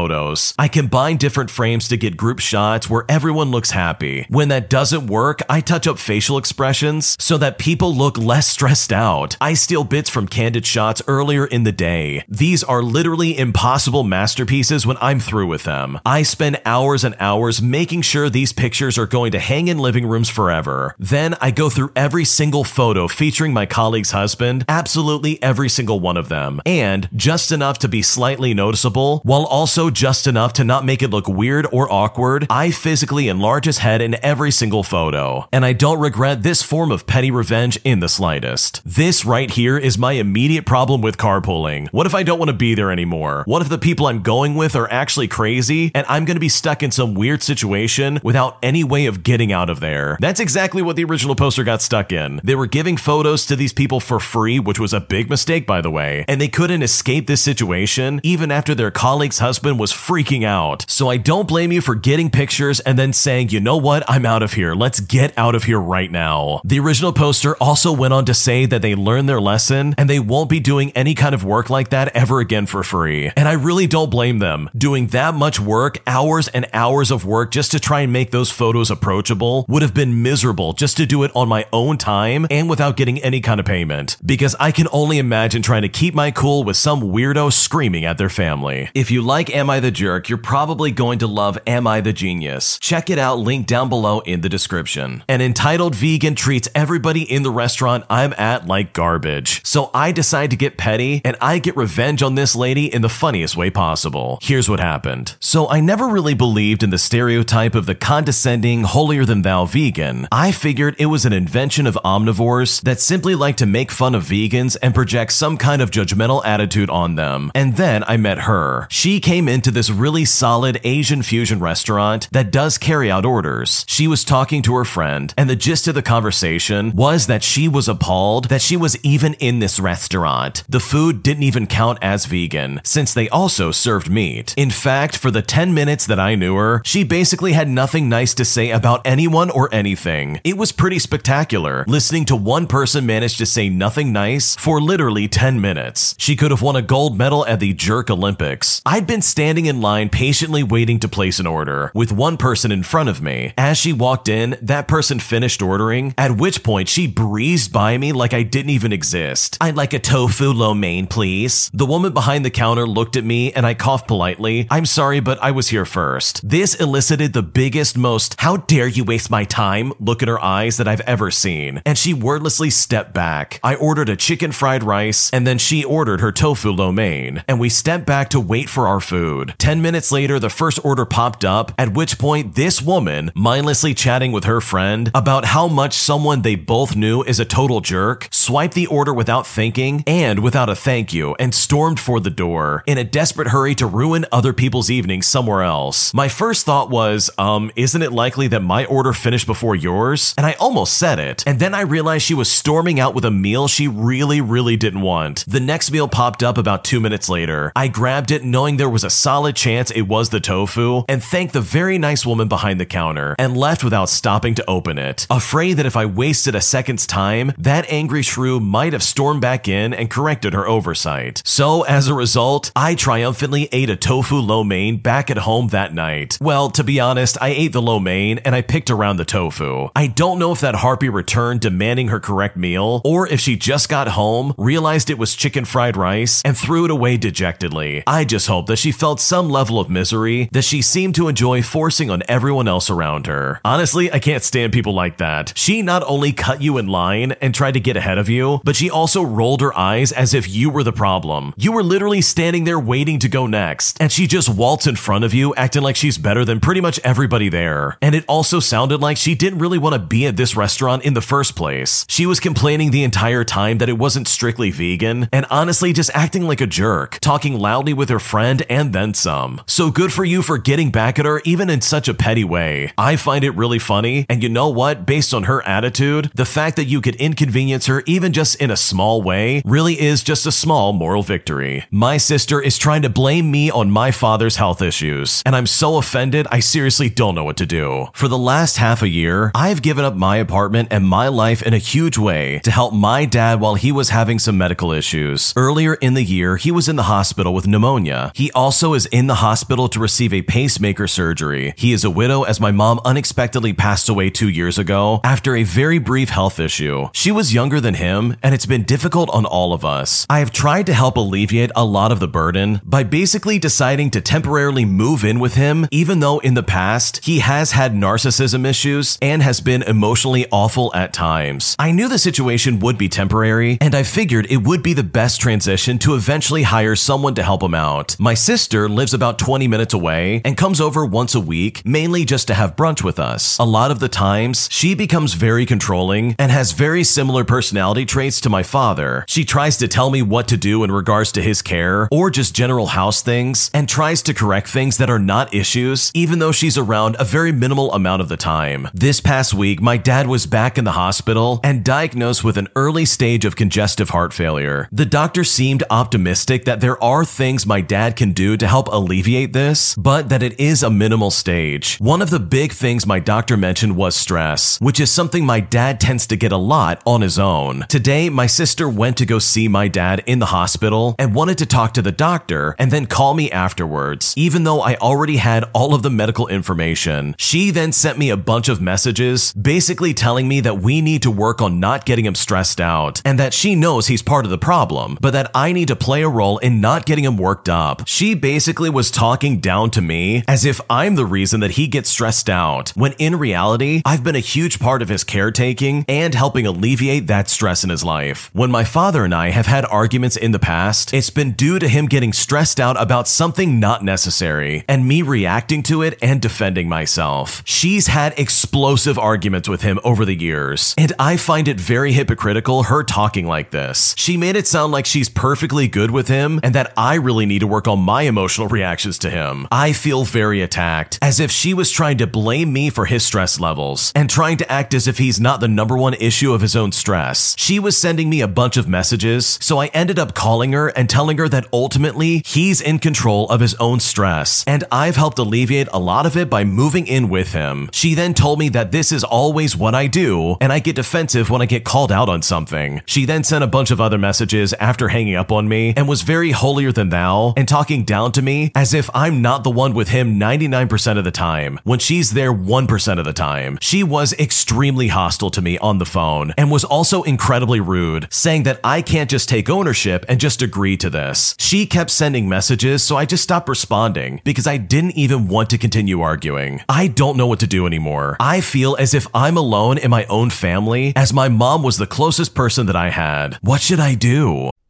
I 0.58 0.68
combine 0.68 1.18
different 1.18 1.50
frames 1.50 1.86
to 1.88 1.96
get 1.96 2.16
group 2.16 2.38
shots 2.38 2.88
where 2.88 3.04
everyone 3.08 3.50
looks 3.50 3.72
happy. 3.72 4.26
When 4.30 4.48
that 4.48 4.70
doesn't 4.70 5.06
work, 5.06 5.40
I 5.50 5.60
touch 5.60 5.86
up 5.86 5.98
facial 5.98 6.38
expressions 6.38 7.16
so 7.20 7.36
that 7.38 7.58
people 7.58 7.94
look 7.94 8.16
less 8.16 8.46
stressed 8.46 8.92
out. 8.92 9.36
I 9.40 9.54
steal 9.54 9.84
bits 9.84 10.08
from 10.08 10.28
candid 10.28 10.64
shots 10.64 11.02
earlier 11.06 11.44
in 11.44 11.64
the 11.64 11.72
day. 11.72 12.24
These 12.28 12.64
are 12.64 12.82
literally 12.82 13.36
impossible 13.36 14.02
masterpieces 14.02 14.86
when 14.86 14.96
I'm 15.00 15.20
through 15.20 15.48
with 15.48 15.64
them. 15.64 16.00
I 16.06 16.22
spend 16.22 16.62
hours 16.64 17.04
and 17.04 17.14
hours 17.20 17.60
making 17.60 18.02
sure 18.02 18.30
these 18.30 18.52
pictures 18.52 18.96
are 18.96 19.06
going 19.06 19.32
to 19.32 19.38
hang 19.38 19.68
in 19.68 19.78
living 19.78 20.06
rooms 20.06 20.30
forever. 20.30 20.94
Then 20.98 21.34
I 21.40 21.50
go 21.50 21.68
through 21.68 21.92
every 21.94 22.24
single 22.24 22.64
photo 22.64 23.08
featuring 23.08 23.52
my 23.52 23.66
colleague's 23.66 24.12
husband, 24.12 24.64
absolutely 24.68 25.42
every 25.42 25.68
single 25.68 26.00
one 26.00 26.16
of 26.16 26.30
them, 26.30 26.62
and 26.64 27.08
just 27.14 27.52
enough 27.52 27.78
to 27.80 27.88
be 27.88 28.00
slightly 28.00 28.54
noticeable, 28.54 29.20
while 29.24 29.44
also 29.44 29.81
just 29.90 30.26
enough 30.26 30.52
to 30.54 30.64
not 30.64 30.84
make 30.84 31.02
it 31.02 31.10
look 31.10 31.28
weird 31.28 31.66
or 31.72 31.92
awkward. 31.92 32.46
I 32.50 32.70
physically 32.70 33.28
enlarge 33.28 33.64
his 33.64 33.78
head 33.78 34.02
in 34.02 34.16
every 34.22 34.50
single 34.50 34.82
photo, 34.82 35.46
and 35.52 35.64
I 35.64 35.72
don't 35.72 36.00
regret 36.00 36.42
this 36.42 36.62
form 36.62 36.90
of 36.90 37.06
petty 37.06 37.30
revenge 37.30 37.78
in 37.84 38.00
the 38.00 38.08
slightest. 38.08 38.82
This 38.84 39.24
right 39.24 39.50
here 39.50 39.78
is 39.78 39.98
my 39.98 40.12
immediate 40.12 40.66
problem 40.66 41.00
with 41.00 41.16
carpooling. 41.16 41.88
What 41.88 42.06
if 42.06 42.14
I 42.14 42.22
don't 42.22 42.38
want 42.38 42.50
to 42.50 42.56
be 42.56 42.74
there 42.74 42.90
anymore? 42.90 43.42
What 43.46 43.62
if 43.62 43.68
the 43.68 43.78
people 43.78 44.06
I'm 44.06 44.22
going 44.22 44.54
with 44.54 44.76
are 44.76 44.90
actually 44.90 45.28
crazy 45.28 45.90
and 45.94 46.06
I'm 46.08 46.24
going 46.24 46.36
to 46.36 46.40
be 46.40 46.48
stuck 46.48 46.82
in 46.82 46.90
some 46.90 47.14
weird 47.14 47.42
situation 47.42 48.20
without 48.22 48.58
any 48.62 48.84
way 48.84 49.06
of 49.06 49.22
getting 49.22 49.52
out 49.52 49.70
of 49.70 49.80
there? 49.80 50.16
That's 50.20 50.40
exactly 50.40 50.82
what 50.82 50.96
the 50.96 51.04
original 51.04 51.34
poster 51.34 51.64
got 51.64 51.82
stuck 51.82 52.12
in. 52.12 52.40
They 52.44 52.54
were 52.54 52.66
giving 52.66 52.96
photos 52.96 53.46
to 53.46 53.56
these 53.56 53.72
people 53.72 54.00
for 54.00 54.20
free, 54.20 54.58
which 54.58 54.78
was 54.78 54.92
a 54.92 55.00
big 55.00 55.30
mistake, 55.30 55.66
by 55.66 55.80
the 55.80 55.90
way, 55.90 56.24
and 56.28 56.40
they 56.40 56.48
couldn't 56.48 56.82
escape 56.82 57.26
this 57.26 57.40
situation 57.40 58.20
even 58.22 58.50
after 58.50 58.74
their 58.74 58.90
colleague's 58.90 59.38
husband 59.38 59.71
was 59.78 59.92
freaking 59.92 60.44
out. 60.44 60.84
So 60.88 61.08
I 61.08 61.16
don't 61.16 61.48
blame 61.48 61.72
you 61.72 61.80
for 61.80 61.94
getting 61.94 62.30
pictures 62.30 62.80
and 62.80 62.98
then 62.98 63.12
saying, 63.12 63.50
you 63.50 63.60
know 63.60 63.76
what, 63.76 64.02
I'm 64.08 64.26
out 64.26 64.42
of 64.42 64.54
here. 64.54 64.74
Let's 64.74 65.00
get 65.00 65.36
out 65.36 65.54
of 65.54 65.64
here 65.64 65.80
right 65.80 66.10
now. 66.10 66.60
The 66.64 66.80
original 66.80 67.12
poster 67.12 67.56
also 67.56 67.92
went 67.92 68.14
on 68.14 68.24
to 68.26 68.34
say 68.34 68.66
that 68.66 68.82
they 68.82 68.94
learned 68.94 69.28
their 69.28 69.40
lesson 69.40 69.94
and 69.98 70.08
they 70.08 70.18
won't 70.18 70.50
be 70.50 70.60
doing 70.60 70.92
any 70.92 71.14
kind 71.14 71.34
of 71.34 71.44
work 71.44 71.70
like 71.70 71.90
that 71.90 72.14
ever 72.16 72.40
again 72.40 72.66
for 72.66 72.82
free. 72.82 73.30
And 73.36 73.48
I 73.48 73.52
really 73.52 73.86
don't 73.86 74.10
blame 74.10 74.38
them. 74.38 74.70
Doing 74.76 75.08
that 75.08 75.34
much 75.34 75.60
work, 75.60 75.98
hours 76.06 76.48
and 76.48 76.68
hours 76.72 77.10
of 77.10 77.24
work 77.24 77.50
just 77.50 77.70
to 77.72 77.80
try 77.80 78.00
and 78.00 78.12
make 78.12 78.30
those 78.30 78.50
photos 78.50 78.90
approachable 78.90 79.64
would 79.68 79.82
have 79.82 79.94
been 79.94 80.22
miserable 80.22 80.72
just 80.72 80.96
to 80.96 81.06
do 81.06 81.22
it 81.22 81.32
on 81.34 81.48
my 81.48 81.66
own 81.72 81.98
time 81.98 82.46
and 82.50 82.68
without 82.68 82.96
getting 82.96 83.18
any 83.22 83.40
kind 83.40 83.60
of 83.60 83.66
payment. 83.66 84.16
Because 84.24 84.56
I 84.58 84.72
can 84.72 84.88
only 84.92 85.18
imagine 85.18 85.62
trying 85.62 85.82
to 85.82 85.88
keep 85.88 86.14
my 86.14 86.30
cool 86.30 86.64
with 86.64 86.76
some 86.76 87.00
weirdo 87.00 87.52
screaming 87.52 88.04
at 88.04 88.18
their 88.18 88.28
family. 88.28 88.90
If 88.94 89.10
you 89.10 89.22
like 89.22 89.54
Am 89.62 89.70
I 89.70 89.78
the 89.78 89.92
Jerk, 89.92 90.28
you're 90.28 90.38
probably 90.38 90.90
going 90.90 91.20
to 91.20 91.28
love 91.28 91.56
Am 91.68 91.86
I 91.86 92.00
the 92.00 92.12
Genius. 92.12 92.80
Check 92.80 93.08
it 93.10 93.16
out, 93.16 93.38
link 93.38 93.68
down 93.68 93.88
below 93.88 94.18
in 94.18 94.40
the 94.40 94.48
description. 94.48 95.22
An 95.28 95.40
entitled 95.40 95.94
vegan 95.94 96.34
treats 96.34 96.68
everybody 96.74 97.22
in 97.22 97.44
the 97.44 97.50
restaurant 97.52 98.04
I'm 98.10 98.32
at 98.32 98.66
like 98.66 98.92
garbage. 98.92 99.64
So 99.64 99.92
I 99.94 100.10
decide 100.10 100.50
to 100.50 100.56
get 100.56 100.76
petty 100.76 101.20
and 101.24 101.36
I 101.40 101.60
get 101.60 101.76
revenge 101.76 102.24
on 102.24 102.34
this 102.34 102.56
lady 102.56 102.92
in 102.92 103.02
the 103.02 103.08
funniest 103.08 103.56
way 103.56 103.70
possible. 103.70 104.40
Here's 104.42 104.68
what 104.68 104.80
happened. 104.80 105.36
So 105.38 105.68
I 105.68 105.78
never 105.78 106.08
really 106.08 106.34
believed 106.34 106.82
in 106.82 106.90
the 106.90 106.98
stereotype 106.98 107.76
of 107.76 107.86
the 107.86 107.94
condescending, 107.94 108.82
holier 108.82 109.24
than 109.24 109.42
thou 109.42 109.64
vegan. 109.66 110.26
I 110.32 110.50
figured 110.50 110.96
it 110.98 111.06
was 111.06 111.24
an 111.24 111.32
invention 111.32 111.86
of 111.86 111.96
omnivores 112.04 112.82
that 112.82 112.98
simply 112.98 113.36
like 113.36 113.58
to 113.58 113.66
make 113.66 113.92
fun 113.92 114.16
of 114.16 114.24
vegans 114.24 114.76
and 114.82 114.92
project 114.92 115.32
some 115.34 115.56
kind 115.56 115.80
of 115.80 115.92
judgmental 115.92 116.44
attitude 116.44 116.90
on 116.90 117.14
them. 117.14 117.52
And 117.54 117.76
then 117.76 118.02
I 118.08 118.16
met 118.16 118.40
her. 118.40 118.88
She 118.90 119.20
came 119.20 119.51
into 119.52 119.70
this 119.70 119.90
really 119.90 120.24
solid 120.24 120.80
Asian 120.82 121.22
fusion 121.22 121.60
restaurant 121.60 122.28
that 122.32 122.50
does 122.50 122.78
carry 122.78 123.10
out 123.10 123.24
orders. 123.24 123.84
She 123.86 124.08
was 124.08 124.24
talking 124.24 124.62
to 124.62 124.74
her 124.74 124.84
friend, 124.84 125.32
and 125.36 125.48
the 125.48 125.56
gist 125.56 125.86
of 125.86 125.94
the 125.94 126.02
conversation 126.02 126.92
was 126.92 127.26
that 127.26 127.44
she 127.44 127.68
was 127.68 127.88
appalled 127.88 128.48
that 128.48 128.62
she 128.62 128.76
was 128.76 128.96
even 129.04 129.34
in 129.34 129.58
this 129.58 129.78
restaurant. 129.78 130.64
The 130.68 130.80
food 130.80 131.22
didn't 131.22 131.42
even 131.44 131.66
count 131.66 131.98
as 132.02 132.26
vegan, 132.26 132.80
since 132.84 133.14
they 133.14 133.28
also 133.28 133.70
served 133.70 134.10
meat. 134.10 134.54
In 134.56 134.70
fact, 134.70 135.16
for 135.16 135.30
the 135.30 135.42
10 135.42 135.74
minutes 135.74 136.06
that 136.06 136.18
I 136.18 136.34
knew 136.34 136.56
her, 136.56 136.80
she 136.84 137.04
basically 137.04 137.52
had 137.52 137.68
nothing 137.68 138.08
nice 138.08 138.34
to 138.34 138.44
say 138.44 138.70
about 138.70 139.06
anyone 139.06 139.50
or 139.50 139.68
anything. 139.72 140.40
It 140.44 140.56
was 140.56 140.72
pretty 140.72 140.98
spectacular, 140.98 141.84
listening 141.86 142.24
to 142.26 142.36
one 142.36 142.66
person 142.66 143.06
manage 143.06 143.36
to 143.36 143.46
say 143.46 143.68
nothing 143.68 144.12
nice 144.12 144.56
for 144.56 144.80
literally 144.80 145.28
10 145.28 145.60
minutes. 145.60 146.14
She 146.18 146.36
could 146.36 146.50
have 146.50 146.62
won 146.62 146.76
a 146.76 146.82
gold 146.82 147.18
medal 147.18 147.46
at 147.46 147.60
the 147.60 147.72
Jerk 147.72 148.10
Olympics. 148.10 148.80
I'd 148.86 149.06
been 149.06 149.22
standing 149.32 149.64
in 149.64 149.80
line 149.80 150.10
patiently 150.10 150.62
waiting 150.62 150.98
to 151.00 151.08
place 151.08 151.40
an 151.40 151.46
order, 151.46 151.90
with 151.94 152.12
one 152.12 152.36
person 152.36 152.70
in 152.70 152.82
front 152.82 153.08
of 153.08 153.22
me. 153.22 153.54
As 153.56 153.78
she 153.78 153.90
walked 153.90 154.28
in, 154.28 154.58
that 154.60 154.86
person 154.86 155.18
finished 155.18 155.62
ordering, 155.62 156.12
at 156.18 156.36
which 156.36 156.62
point 156.62 156.86
she 156.86 157.06
breezed 157.06 157.72
by 157.72 157.96
me 157.96 158.12
like 158.12 158.34
I 158.34 158.42
didn't 158.42 158.76
even 158.76 158.92
exist. 158.92 159.56
I'd 159.58 159.74
like 159.74 159.94
a 159.94 159.98
tofu 159.98 160.52
lo 160.52 160.74
mein, 160.74 161.06
please. 161.06 161.70
The 161.72 161.86
woman 161.86 162.12
behind 162.12 162.44
the 162.44 162.50
counter 162.50 162.86
looked 162.86 163.16
at 163.16 163.24
me 163.24 163.50
and 163.54 163.64
I 163.64 163.72
coughed 163.72 164.06
politely. 164.06 164.66
I'm 164.70 164.84
sorry, 164.84 165.20
but 165.20 165.42
I 165.42 165.50
was 165.50 165.68
here 165.68 165.86
first. 165.86 166.46
This 166.46 166.74
elicited 166.74 167.32
the 167.32 167.42
biggest, 167.42 167.96
most, 167.96 168.38
how 168.38 168.58
dare 168.58 168.86
you 168.86 169.02
waste 169.02 169.30
my 169.30 169.44
time 169.44 169.94
look 169.98 170.20
in 170.20 170.28
her 170.28 170.44
eyes 170.44 170.76
that 170.76 170.86
I've 170.86 171.00
ever 171.00 171.30
seen. 171.30 171.80
And 171.86 171.96
she 171.96 172.12
wordlessly 172.12 172.68
stepped 172.68 173.14
back. 173.14 173.60
I 173.64 173.76
ordered 173.76 174.10
a 174.10 174.16
chicken 174.16 174.52
fried 174.52 174.82
rice 174.82 175.30
and 175.32 175.46
then 175.46 175.56
she 175.56 175.84
ordered 175.84 176.20
her 176.20 176.32
tofu 176.32 176.70
lo 176.70 176.92
mein. 176.92 177.42
And 177.48 177.58
we 177.58 177.70
stepped 177.70 178.04
back 178.04 178.28
to 178.30 178.38
wait 178.38 178.68
for 178.68 178.86
our 178.86 179.00
food. 179.00 179.21
10 179.58 179.80
minutes 179.80 180.10
later, 180.10 180.38
the 180.38 180.50
first 180.50 180.78
order 180.84 181.04
popped 181.04 181.44
up, 181.44 181.72
at 181.78 181.94
which 181.94 182.18
point 182.18 182.54
this 182.54 182.82
woman, 182.82 183.30
mindlessly 183.34 183.94
chatting 183.94 184.32
with 184.32 184.44
her 184.44 184.60
friend 184.60 185.10
about 185.14 185.46
how 185.46 185.68
much 185.68 185.94
someone 185.94 186.42
they 186.42 186.54
both 186.54 186.96
knew 186.96 187.22
is 187.22 187.38
a 187.38 187.44
total 187.44 187.80
jerk, 187.80 188.28
swiped 188.30 188.74
the 188.74 188.86
order 188.86 189.14
without 189.14 189.46
thinking 189.46 190.02
and 190.06 190.40
without 190.40 190.68
a 190.68 190.74
thank 190.74 191.12
you 191.12 191.34
and 191.38 191.54
stormed 191.54 192.00
for 192.00 192.18
the 192.20 192.30
door 192.30 192.82
in 192.86 192.98
a 192.98 193.04
desperate 193.04 193.48
hurry 193.48 193.74
to 193.74 193.86
ruin 193.86 194.26
other 194.32 194.52
people's 194.52 194.90
evenings 194.90 195.26
somewhere 195.26 195.62
else. 195.62 196.12
My 196.12 196.28
first 196.28 196.66
thought 196.66 196.90
was, 196.90 197.30
um, 197.38 197.70
isn't 197.76 198.02
it 198.02 198.12
likely 198.12 198.48
that 198.48 198.62
my 198.62 198.84
order 198.86 199.12
finished 199.12 199.46
before 199.46 199.76
yours? 199.76 200.34
And 200.36 200.46
I 200.46 200.52
almost 200.54 200.94
said 200.94 201.18
it. 201.18 201.44
And 201.46 201.60
then 201.60 201.74
I 201.74 201.82
realized 201.82 202.24
she 202.24 202.34
was 202.34 202.50
storming 202.50 202.98
out 202.98 203.14
with 203.14 203.24
a 203.24 203.30
meal 203.30 203.68
she 203.68 203.86
really, 203.88 204.40
really 204.40 204.76
didn't 204.76 205.02
want. 205.02 205.44
The 205.46 205.60
next 205.60 205.92
meal 205.92 206.08
popped 206.08 206.42
up 206.42 206.58
about 206.58 206.84
two 206.84 207.00
minutes 207.00 207.28
later. 207.28 207.72
I 207.76 207.88
grabbed 207.88 208.30
it 208.30 208.44
knowing 208.44 208.76
there 208.76 208.90
was 208.90 209.04
a 209.04 209.11
solid 209.12 209.56
chance 209.56 209.90
it 209.90 210.02
was 210.02 210.30
the 210.30 210.40
tofu 210.40 211.04
and 211.08 211.22
thanked 211.22 211.52
the 211.52 211.60
very 211.60 211.98
nice 211.98 212.24
woman 212.26 212.48
behind 212.48 212.80
the 212.80 212.86
counter 212.86 213.34
and 213.38 213.56
left 213.56 213.84
without 213.84 214.08
stopping 214.08 214.54
to 214.54 214.70
open 214.70 214.98
it. 214.98 215.26
Afraid 215.30 215.74
that 215.74 215.86
if 215.86 215.96
I 215.96 216.06
wasted 216.06 216.54
a 216.54 216.60
second's 216.60 217.06
time, 217.06 217.52
that 217.58 217.86
angry 217.88 218.22
shrew 218.22 218.60
might 218.60 218.92
have 218.92 219.02
stormed 219.02 219.40
back 219.40 219.68
in 219.68 219.92
and 219.92 220.10
corrected 220.10 220.54
her 220.54 220.66
oversight. 220.66 221.42
So 221.44 221.82
as 221.82 222.08
a 222.08 222.14
result, 222.14 222.72
I 222.74 222.94
triumphantly 222.94 223.68
ate 223.72 223.90
a 223.90 223.96
tofu 223.96 224.36
lo 224.36 224.64
mein 224.64 224.96
back 224.96 225.30
at 225.30 225.38
home 225.38 225.68
that 225.68 225.94
night. 225.94 226.38
Well, 226.40 226.70
to 226.70 226.84
be 226.84 227.00
honest, 227.00 227.36
I 227.40 227.48
ate 227.48 227.72
the 227.72 227.82
lo 227.82 227.98
mein 227.98 228.38
and 228.38 228.54
I 228.54 228.62
picked 228.62 228.90
around 228.90 229.16
the 229.16 229.24
tofu. 229.24 229.88
I 229.94 230.06
don't 230.06 230.38
know 230.38 230.52
if 230.52 230.60
that 230.60 230.76
harpy 230.76 231.08
returned 231.08 231.60
demanding 231.60 232.08
her 232.08 232.20
correct 232.20 232.56
meal 232.56 233.00
or 233.04 233.28
if 233.28 233.40
she 233.40 233.56
just 233.56 233.88
got 233.88 234.08
home, 234.08 234.54
realized 234.56 235.10
it 235.10 235.18
was 235.18 235.34
chicken 235.34 235.64
fried 235.64 235.96
rice, 235.96 236.42
and 236.44 236.56
threw 236.56 236.84
it 236.84 236.90
away 236.90 237.16
dejectedly. 237.16 238.02
I 238.06 238.24
just 238.24 238.46
hope 238.46 238.66
that 238.66 238.76
she 238.76 238.92
felt 239.02 239.18
some 239.18 239.50
level 239.50 239.80
of 239.80 239.90
misery 239.90 240.48
that 240.52 240.62
she 240.62 240.80
seemed 240.80 241.12
to 241.12 241.26
enjoy 241.26 241.60
forcing 241.60 242.08
on 242.08 242.22
everyone 242.28 242.68
else 242.68 242.88
around 242.88 243.26
her. 243.26 243.60
Honestly, 243.64 244.12
I 244.12 244.20
can't 244.20 244.44
stand 244.44 244.72
people 244.72 244.94
like 244.94 245.16
that. 245.16 245.52
She 245.56 245.82
not 245.82 246.04
only 246.06 246.32
cut 246.32 246.62
you 246.62 246.78
in 246.78 246.86
line 246.86 247.32
and 247.40 247.52
tried 247.52 247.74
to 247.74 247.80
get 247.80 247.96
ahead 247.96 248.16
of 248.16 248.28
you, 248.28 248.60
but 248.62 248.76
she 248.76 248.88
also 248.88 249.20
rolled 249.20 249.60
her 249.60 249.76
eyes 249.76 250.12
as 250.12 250.34
if 250.34 250.48
you 250.48 250.70
were 250.70 250.84
the 250.84 250.92
problem. 250.92 251.52
You 251.56 251.72
were 251.72 251.82
literally 251.82 252.20
standing 252.20 252.62
there 252.62 252.78
waiting 252.78 253.18
to 253.18 253.28
go 253.28 253.48
next, 253.48 254.00
and 254.00 254.12
she 254.12 254.28
just 254.28 254.48
waltzed 254.48 254.86
in 254.86 254.94
front 254.94 255.24
of 255.24 255.34
you, 255.34 255.52
acting 255.56 255.82
like 255.82 255.96
she's 255.96 256.16
better 256.16 256.44
than 256.44 256.60
pretty 256.60 256.80
much 256.80 257.00
everybody 257.00 257.48
there. 257.48 257.98
And 258.00 258.14
it 258.14 258.24
also 258.28 258.60
sounded 258.60 259.00
like 259.00 259.16
she 259.16 259.34
didn't 259.34 259.58
really 259.58 259.78
want 259.78 259.94
to 259.94 259.98
be 259.98 260.26
at 260.26 260.36
this 260.36 260.54
restaurant 260.54 261.04
in 261.04 261.14
the 261.14 261.20
first 261.20 261.56
place. 261.56 262.06
She 262.08 262.24
was 262.24 262.38
complaining 262.38 262.92
the 262.92 263.02
entire 263.02 263.42
time 263.42 263.78
that 263.78 263.88
it 263.88 263.98
wasn't 263.98 264.28
strictly 264.28 264.70
vegan, 264.70 265.28
and 265.32 265.44
honestly 265.50 265.92
just 265.92 266.12
acting 266.14 266.44
like 266.44 266.60
a 266.60 266.68
jerk, 266.68 267.18
talking 267.18 267.58
loudly 267.58 267.92
with 267.92 268.08
her 268.08 268.20
friend 268.20 268.64
and 268.70 268.91
then 268.92 269.14
some. 269.14 269.60
So 269.66 269.90
good 269.90 270.12
for 270.12 270.24
you 270.24 270.42
for 270.42 270.58
getting 270.58 270.90
back 270.90 271.18
at 271.18 271.26
her 271.26 271.40
even 271.44 271.70
in 271.70 271.80
such 271.80 272.08
a 272.08 272.14
petty 272.14 272.44
way. 272.44 272.92
I 272.96 273.16
find 273.16 273.44
it 273.44 273.56
really 273.56 273.78
funny, 273.78 274.26
and 274.28 274.42
you 274.42 274.48
know 274.48 274.68
what? 274.68 275.06
Based 275.06 275.34
on 275.34 275.44
her 275.44 275.62
attitude, 275.66 276.30
the 276.34 276.44
fact 276.44 276.76
that 276.76 276.84
you 276.84 277.00
could 277.00 277.16
inconvenience 277.16 277.86
her 277.86 278.02
even 278.06 278.32
just 278.32 278.56
in 278.56 278.70
a 278.70 278.76
small 278.76 279.22
way 279.22 279.62
really 279.64 280.00
is 280.00 280.22
just 280.22 280.46
a 280.46 280.52
small 280.52 280.92
moral 280.92 281.22
victory. 281.22 281.84
My 281.90 282.16
sister 282.16 282.60
is 282.60 282.78
trying 282.78 283.02
to 283.02 283.08
blame 283.10 283.50
me 283.50 283.70
on 283.70 283.90
my 283.90 284.10
father's 284.10 284.56
health 284.56 284.82
issues, 284.82 285.42
and 285.44 285.54
I'm 285.54 285.66
so 285.66 285.96
offended 285.96 286.46
I 286.50 286.60
seriously 286.60 287.08
don't 287.08 287.34
know 287.34 287.44
what 287.44 287.56
to 287.58 287.66
do. 287.66 288.08
For 288.14 288.28
the 288.28 288.38
last 288.38 288.76
half 288.78 289.02
a 289.02 289.08
year, 289.08 289.50
I've 289.54 289.82
given 289.82 290.04
up 290.04 290.14
my 290.14 290.36
apartment 290.36 290.88
and 290.90 291.06
my 291.06 291.28
life 291.28 291.62
in 291.62 291.74
a 291.74 291.78
huge 291.78 292.18
way 292.18 292.60
to 292.64 292.70
help 292.70 292.94
my 292.94 293.24
dad 293.24 293.60
while 293.60 293.74
he 293.74 293.92
was 293.92 294.10
having 294.10 294.38
some 294.38 294.58
medical 294.58 294.92
issues. 294.92 295.52
Earlier 295.56 295.94
in 295.94 296.14
the 296.14 296.24
year, 296.24 296.56
he 296.56 296.70
was 296.70 296.88
in 296.88 296.96
the 296.96 297.04
hospital 297.04 297.54
with 297.54 297.66
pneumonia. 297.66 298.32
He 298.34 298.50
also 298.52 298.81
is 298.82 299.06
in 299.06 299.28
the 299.28 299.36
hospital 299.36 299.88
to 299.88 300.00
receive 300.00 300.32
a 300.32 300.42
pacemaker 300.42 301.06
surgery. 301.06 301.72
He 301.76 301.92
is 301.92 302.04
a 302.04 302.10
widow 302.10 302.42
as 302.42 302.60
my 302.60 302.72
mom 302.72 303.00
unexpectedly 303.04 303.72
passed 303.72 304.08
away 304.08 304.28
two 304.30 304.48
years 304.48 304.78
ago 304.78 305.20
after 305.22 305.54
a 305.54 305.62
very 305.62 305.98
brief 305.98 306.30
health 306.30 306.58
issue. 306.58 307.08
She 307.12 307.30
was 307.30 307.54
younger 307.54 307.80
than 307.80 307.94
him, 307.94 308.36
and 308.42 308.54
it's 308.54 308.66
been 308.66 308.82
difficult 308.82 309.30
on 309.30 309.46
all 309.46 309.72
of 309.72 309.84
us. 309.84 310.26
I 310.28 310.40
have 310.40 310.50
tried 310.50 310.86
to 310.86 310.92
help 310.92 311.16
alleviate 311.16 311.70
a 311.76 311.84
lot 311.84 312.10
of 312.10 312.18
the 312.18 312.26
burden 312.26 312.80
by 312.84 313.04
basically 313.04 313.60
deciding 313.60 314.10
to 314.10 314.20
temporarily 314.20 314.84
move 314.84 315.24
in 315.24 315.38
with 315.38 315.54
him, 315.54 315.86
even 315.92 316.18
though 316.18 316.40
in 316.40 316.54
the 316.54 316.62
past 316.64 317.24
he 317.24 317.38
has 317.38 317.70
had 317.70 317.94
narcissism 317.94 318.66
issues 318.66 319.16
and 319.22 319.42
has 319.42 319.60
been 319.60 319.82
emotionally 319.82 320.46
awful 320.50 320.92
at 320.94 321.12
times. 321.12 321.76
I 321.78 321.92
knew 321.92 322.08
the 322.08 322.18
situation 322.18 322.80
would 322.80 322.98
be 322.98 323.08
temporary, 323.08 323.78
and 323.80 323.94
I 323.94 324.02
figured 324.02 324.46
it 324.50 324.64
would 324.64 324.82
be 324.82 324.94
the 324.94 325.02
best 325.02 325.40
transition 325.40 325.98
to 326.00 326.14
eventually 326.14 326.64
hire 326.64 326.96
someone 326.96 327.34
to 327.36 327.42
help 327.42 327.62
him 327.62 327.74
out. 327.74 328.16
My 328.18 328.34
sister 328.34 328.71
lives 328.72 329.14
about 329.14 329.38
20 329.38 329.68
minutes 329.68 329.94
away 329.94 330.40
and 330.44 330.56
comes 330.56 330.80
over 330.80 331.04
once 331.04 331.34
a 331.34 331.40
week, 331.40 331.84
mainly 331.84 332.24
just 332.24 332.46
to 332.46 332.54
have 332.54 332.74
brunch 332.74 333.02
with 333.02 333.18
us. 333.18 333.58
A 333.58 333.64
lot 333.64 333.90
of 333.90 334.00
the 334.00 334.08
times, 334.08 334.68
she 334.70 334.94
becomes 334.94 335.34
very 335.34 335.66
controlling 335.66 336.34
and 336.38 336.50
has 336.50 336.72
very 336.72 337.04
similar 337.04 337.44
personality 337.44 338.04
traits 338.04 338.40
to 338.40 338.48
my 338.48 338.62
father. 338.62 339.24
She 339.28 339.44
tries 339.44 339.76
to 339.76 339.88
tell 339.88 340.10
me 340.10 340.22
what 340.22 340.48
to 340.48 340.56
do 340.56 340.84
in 340.84 340.90
regards 340.90 341.32
to 341.32 341.42
his 341.42 341.62
care 341.62 342.08
or 342.10 342.30
just 342.30 342.54
general 342.54 342.86
house 342.86 343.22
things 343.22 343.70
and 343.74 343.88
tries 343.88 344.22
to 344.22 344.34
correct 344.34 344.68
things 344.68 344.96
that 344.98 345.10
are 345.10 345.18
not 345.18 345.54
issues, 345.54 346.10
even 346.14 346.38
though 346.38 346.52
she's 346.52 346.78
around 346.78 347.16
a 347.18 347.24
very 347.24 347.52
minimal 347.52 347.92
amount 347.92 348.22
of 348.22 348.28
the 348.28 348.36
time. 348.36 348.88
This 348.94 349.20
past 349.20 349.54
week, 349.54 349.80
my 349.80 349.96
dad 349.96 350.26
was 350.26 350.46
back 350.46 350.78
in 350.78 350.84
the 350.84 350.92
hospital 350.92 351.60
and 351.62 351.84
diagnosed 351.84 352.42
with 352.42 352.56
an 352.56 352.68
early 352.74 353.04
stage 353.04 353.44
of 353.44 353.56
congestive 353.56 354.10
heart 354.10 354.32
failure. 354.32 354.88
The 354.90 355.06
doctor 355.06 355.44
seemed 355.44 355.82
optimistic 355.90 356.64
that 356.64 356.80
there 356.80 357.02
are 357.02 357.24
things 357.24 357.66
my 357.66 357.80
dad 357.80 358.16
can 358.16 358.32
do 358.32 358.56
to 358.62 358.68
help 358.68 358.86
alleviate 358.92 359.52
this, 359.52 359.96
but 359.96 360.28
that 360.28 360.40
it 360.40 360.58
is 360.58 360.84
a 360.84 360.90
minimal 360.90 361.32
stage. 361.32 361.98
One 361.98 362.22
of 362.22 362.30
the 362.30 362.38
big 362.38 362.70
things 362.70 363.04
my 363.04 363.18
doctor 363.18 363.56
mentioned 363.56 363.96
was 363.96 364.14
stress, 364.14 364.78
which 364.80 365.00
is 365.00 365.10
something 365.10 365.44
my 365.44 365.58
dad 365.58 365.98
tends 365.98 366.28
to 366.28 366.36
get 366.36 366.52
a 366.52 366.56
lot 366.56 367.02
on 367.04 367.22
his 367.22 367.40
own. 367.40 367.84
Today, 367.88 368.28
my 368.28 368.46
sister 368.46 368.88
went 368.88 369.16
to 369.16 369.26
go 369.26 369.40
see 369.40 369.66
my 369.66 369.88
dad 369.88 370.22
in 370.26 370.38
the 370.38 370.46
hospital 370.46 371.16
and 371.18 371.34
wanted 371.34 371.58
to 371.58 371.66
talk 371.66 371.92
to 371.94 372.02
the 372.02 372.12
doctor 372.12 372.76
and 372.78 372.92
then 372.92 373.06
call 373.06 373.34
me 373.34 373.50
afterwards, 373.50 374.32
even 374.36 374.62
though 374.62 374.80
I 374.80 374.94
already 374.94 375.38
had 375.38 375.64
all 375.72 375.92
of 375.92 376.04
the 376.04 376.10
medical 376.10 376.46
information. 376.46 377.34
She 377.38 377.72
then 377.72 377.90
sent 377.90 378.16
me 378.16 378.30
a 378.30 378.36
bunch 378.36 378.68
of 378.68 378.80
messages 378.80 379.52
basically 379.54 380.14
telling 380.14 380.46
me 380.46 380.60
that 380.60 380.78
we 380.78 381.00
need 381.00 381.22
to 381.22 381.32
work 381.32 381.60
on 381.60 381.80
not 381.80 382.06
getting 382.06 382.26
him 382.26 382.36
stressed 382.36 382.80
out 382.80 383.20
and 383.24 383.40
that 383.40 383.54
she 383.54 383.74
knows 383.74 384.06
he's 384.06 384.22
part 384.22 384.44
of 384.44 384.52
the 384.52 384.56
problem, 384.56 385.18
but 385.20 385.32
that 385.32 385.50
I 385.52 385.72
need 385.72 385.88
to 385.88 385.96
play 385.96 386.22
a 386.22 386.28
role 386.28 386.58
in 386.58 386.80
not 386.80 387.06
getting 387.06 387.24
him 387.24 387.36
worked 387.36 387.68
up. 387.68 388.06
She 388.06 388.34
basically 388.34 388.51
was 388.52 389.10
talking 389.10 389.60
down 389.60 389.90
to 389.90 390.00
me 390.00 390.42
as 390.46 390.64
if 390.64 390.80
I'm 390.90 391.14
the 391.14 391.26
reason 391.26 391.60
that 391.60 391.72
he 391.72 391.86
gets 391.86 392.10
stressed 392.10 392.50
out, 392.50 392.90
when 392.90 393.12
in 393.12 393.36
reality, 393.36 394.02
I've 394.04 394.24
been 394.24 394.36
a 394.36 394.40
huge 394.40 394.78
part 394.78 395.02
of 395.02 395.08
his 395.08 395.24
caretaking 395.24 396.04
and 396.08 396.34
helping 396.34 396.66
alleviate 396.66 397.26
that 397.28 397.48
stress 397.48 397.84
in 397.84 397.90
his 397.90 398.04
life. 398.04 398.50
When 398.52 398.70
my 398.70 398.84
father 398.84 399.24
and 399.24 399.34
I 399.34 399.50
have 399.50 399.66
had 399.66 399.84
arguments 399.86 400.36
in 400.36 400.52
the 400.52 400.58
past, 400.58 401.14
it's 401.14 401.30
been 401.30 401.52
due 401.52 401.78
to 401.78 401.88
him 401.88 402.06
getting 402.06 402.32
stressed 402.32 402.78
out 402.78 403.00
about 403.00 403.28
something 403.28 403.80
not 403.80 404.04
necessary 404.04 404.84
and 404.88 405.06
me 405.06 405.22
reacting 405.22 405.82
to 405.84 406.02
it 406.02 406.18
and 406.20 406.40
defending 406.40 406.88
myself. 406.88 407.62
She's 407.64 408.08
had 408.08 408.38
explosive 408.38 409.18
arguments 409.18 409.68
with 409.68 409.82
him 409.82 409.98
over 410.04 410.24
the 410.24 410.38
years, 410.38 410.94
and 410.98 411.12
I 411.18 411.36
find 411.36 411.68
it 411.68 411.80
very 411.80 412.12
hypocritical 412.12 412.84
her 412.84 413.02
talking 413.02 413.46
like 413.46 413.70
this. 413.70 414.14
She 414.16 414.36
made 414.36 414.56
it 414.56 414.66
sound 414.66 414.92
like 414.92 415.06
she's 415.06 415.28
perfectly 415.28 415.88
good 415.88 416.10
with 416.10 416.28
him 416.28 416.60
and 416.62 416.74
that 416.74 416.92
I 416.96 417.14
really 417.14 417.46
need 417.46 417.60
to 417.60 417.66
work 417.66 417.88
on 417.88 418.00
my 418.00 418.22
emotional 418.32 418.66
reactions 418.66 419.18
to 419.18 419.28
him. 419.28 419.68
I 419.70 419.92
feel 419.92 420.24
very 420.24 420.62
attacked, 420.62 421.18
as 421.20 421.38
if 421.38 421.50
she 421.50 421.74
was 421.74 421.90
trying 421.90 422.16
to 422.16 422.26
blame 422.26 422.72
me 422.72 422.88
for 422.88 423.04
his 423.04 423.22
stress 423.22 423.60
levels 423.60 424.10
and 424.14 424.30
trying 424.30 424.56
to 424.56 424.72
act 424.72 424.94
as 424.94 425.06
if 425.06 425.18
he's 425.18 425.38
not 425.38 425.60
the 425.60 425.68
number 425.68 425.98
one 425.98 426.14
issue 426.14 426.54
of 426.54 426.62
his 426.62 426.74
own 426.74 426.92
stress. 426.92 427.54
She 427.58 427.78
was 427.78 427.94
sending 427.94 428.30
me 428.30 428.40
a 428.40 428.48
bunch 428.48 428.78
of 428.78 428.88
messages, 428.88 429.58
so 429.60 429.78
I 429.78 429.88
ended 429.88 430.18
up 430.18 430.34
calling 430.34 430.72
her 430.72 430.88
and 430.88 431.10
telling 431.10 431.36
her 431.36 431.48
that 431.50 431.66
ultimately 431.74 432.42
he's 432.46 432.80
in 432.80 432.98
control 432.98 433.50
of 433.50 433.60
his 433.60 433.74
own 433.74 434.00
stress, 434.00 434.64
and 434.66 434.84
I've 434.90 435.16
helped 435.16 435.38
alleviate 435.38 435.88
a 435.92 435.98
lot 435.98 436.24
of 436.24 436.38
it 436.38 436.48
by 436.48 436.64
moving 436.64 437.06
in 437.06 437.28
with 437.28 437.52
him. 437.52 437.90
She 437.92 438.14
then 438.14 438.32
told 438.32 438.58
me 438.58 438.70
that 438.70 438.92
this 438.92 439.12
is 439.12 439.24
always 439.24 439.76
what 439.76 439.94
I 439.94 440.06
do, 440.06 440.56
and 440.62 440.72
I 440.72 440.78
get 440.78 440.96
defensive 440.96 441.50
when 441.50 441.60
I 441.60 441.66
get 441.66 441.84
called 441.84 442.10
out 442.10 442.30
on 442.30 442.40
something. 442.40 443.02
She 443.04 443.26
then 443.26 443.44
sent 443.44 443.62
a 443.62 443.66
bunch 443.66 443.90
of 443.90 444.00
other 444.00 444.16
messages 444.16 444.72
after 444.74 445.08
hanging 445.08 445.34
up 445.34 445.52
on 445.52 445.68
me 445.68 445.92
and 445.96 446.08
was 446.08 446.22
very 446.22 446.52
holier 446.52 446.92
than 446.92 447.10
thou 447.10 447.52
and 447.56 447.66
talking 447.68 448.04
down 448.04 448.21
to 448.30 448.42
me 448.42 448.70
as 448.74 448.94
if 448.94 449.10
I'm 449.12 449.42
not 449.42 449.64
the 449.64 449.70
one 449.70 449.94
with 449.94 450.08
him 450.08 450.38
99% 450.38 451.18
of 451.18 451.24
the 451.24 451.30
time 451.30 451.80
when 451.84 451.98
she's 451.98 452.30
there 452.30 452.52
1% 452.52 453.18
of 453.18 453.24
the 453.24 453.32
time. 453.32 453.78
She 453.80 454.02
was 454.04 454.32
extremely 454.34 455.08
hostile 455.08 455.50
to 455.50 455.60
me 455.60 455.78
on 455.78 455.98
the 455.98 456.06
phone 456.06 456.54
and 456.56 456.70
was 456.70 456.84
also 456.84 457.22
incredibly 457.24 457.80
rude, 457.80 458.28
saying 458.30 458.62
that 458.62 458.80
I 458.84 459.02
can't 459.02 459.30
just 459.30 459.48
take 459.48 459.68
ownership 459.68 460.24
and 460.28 460.38
just 460.38 460.62
agree 460.62 460.96
to 460.98 461.10
this. 461.10 461.54
She 461.58 461.86
kept 461.86 462.10
sending 462.10 462.48
messages, 462.48 463.02
so 463.02 463.16
I 463.16 463.24
just 463.24 463.42
stopped 463.42 463.68
responding 463.68 464.40
because 464.44 464.66
I 464.66 464.76
didn't 464.76 465.16
even 465.16 465.48
want 465.48 465.70
to 465.70 465.78
continue 465.78 466.20
arguing. 466.20 466.82
I 466.88 467.08
don't 467.08 467.36
know 467.36 467.46
what 467.46 467.60
to 467.60 467.66
do 467.66 467.86
anymore. 467.86 468.36
I 468.38 468.60
feel 468.60 468.96
as 468.96 469.14
if 469.14 469.26
I'm 469.34 469.56
alone 469.56 469.98
in 469.98 470.10
my 470.10 470.24
own 470.26 470.50
family, 470.50 471.12
as 471.16 471.32
my 471.32 471.48
mom 471.48 471.82
was 471.82 471.96
the 471.96 472.06
closest 472.06 472.54
person 472.54 472.86
that 472.86 472.96
I 472.96 473.10
had. 473.10 473.58
What 473.62 473.80
should 473.80 474.00
I 474.00 474.14
do? 474.14 474.71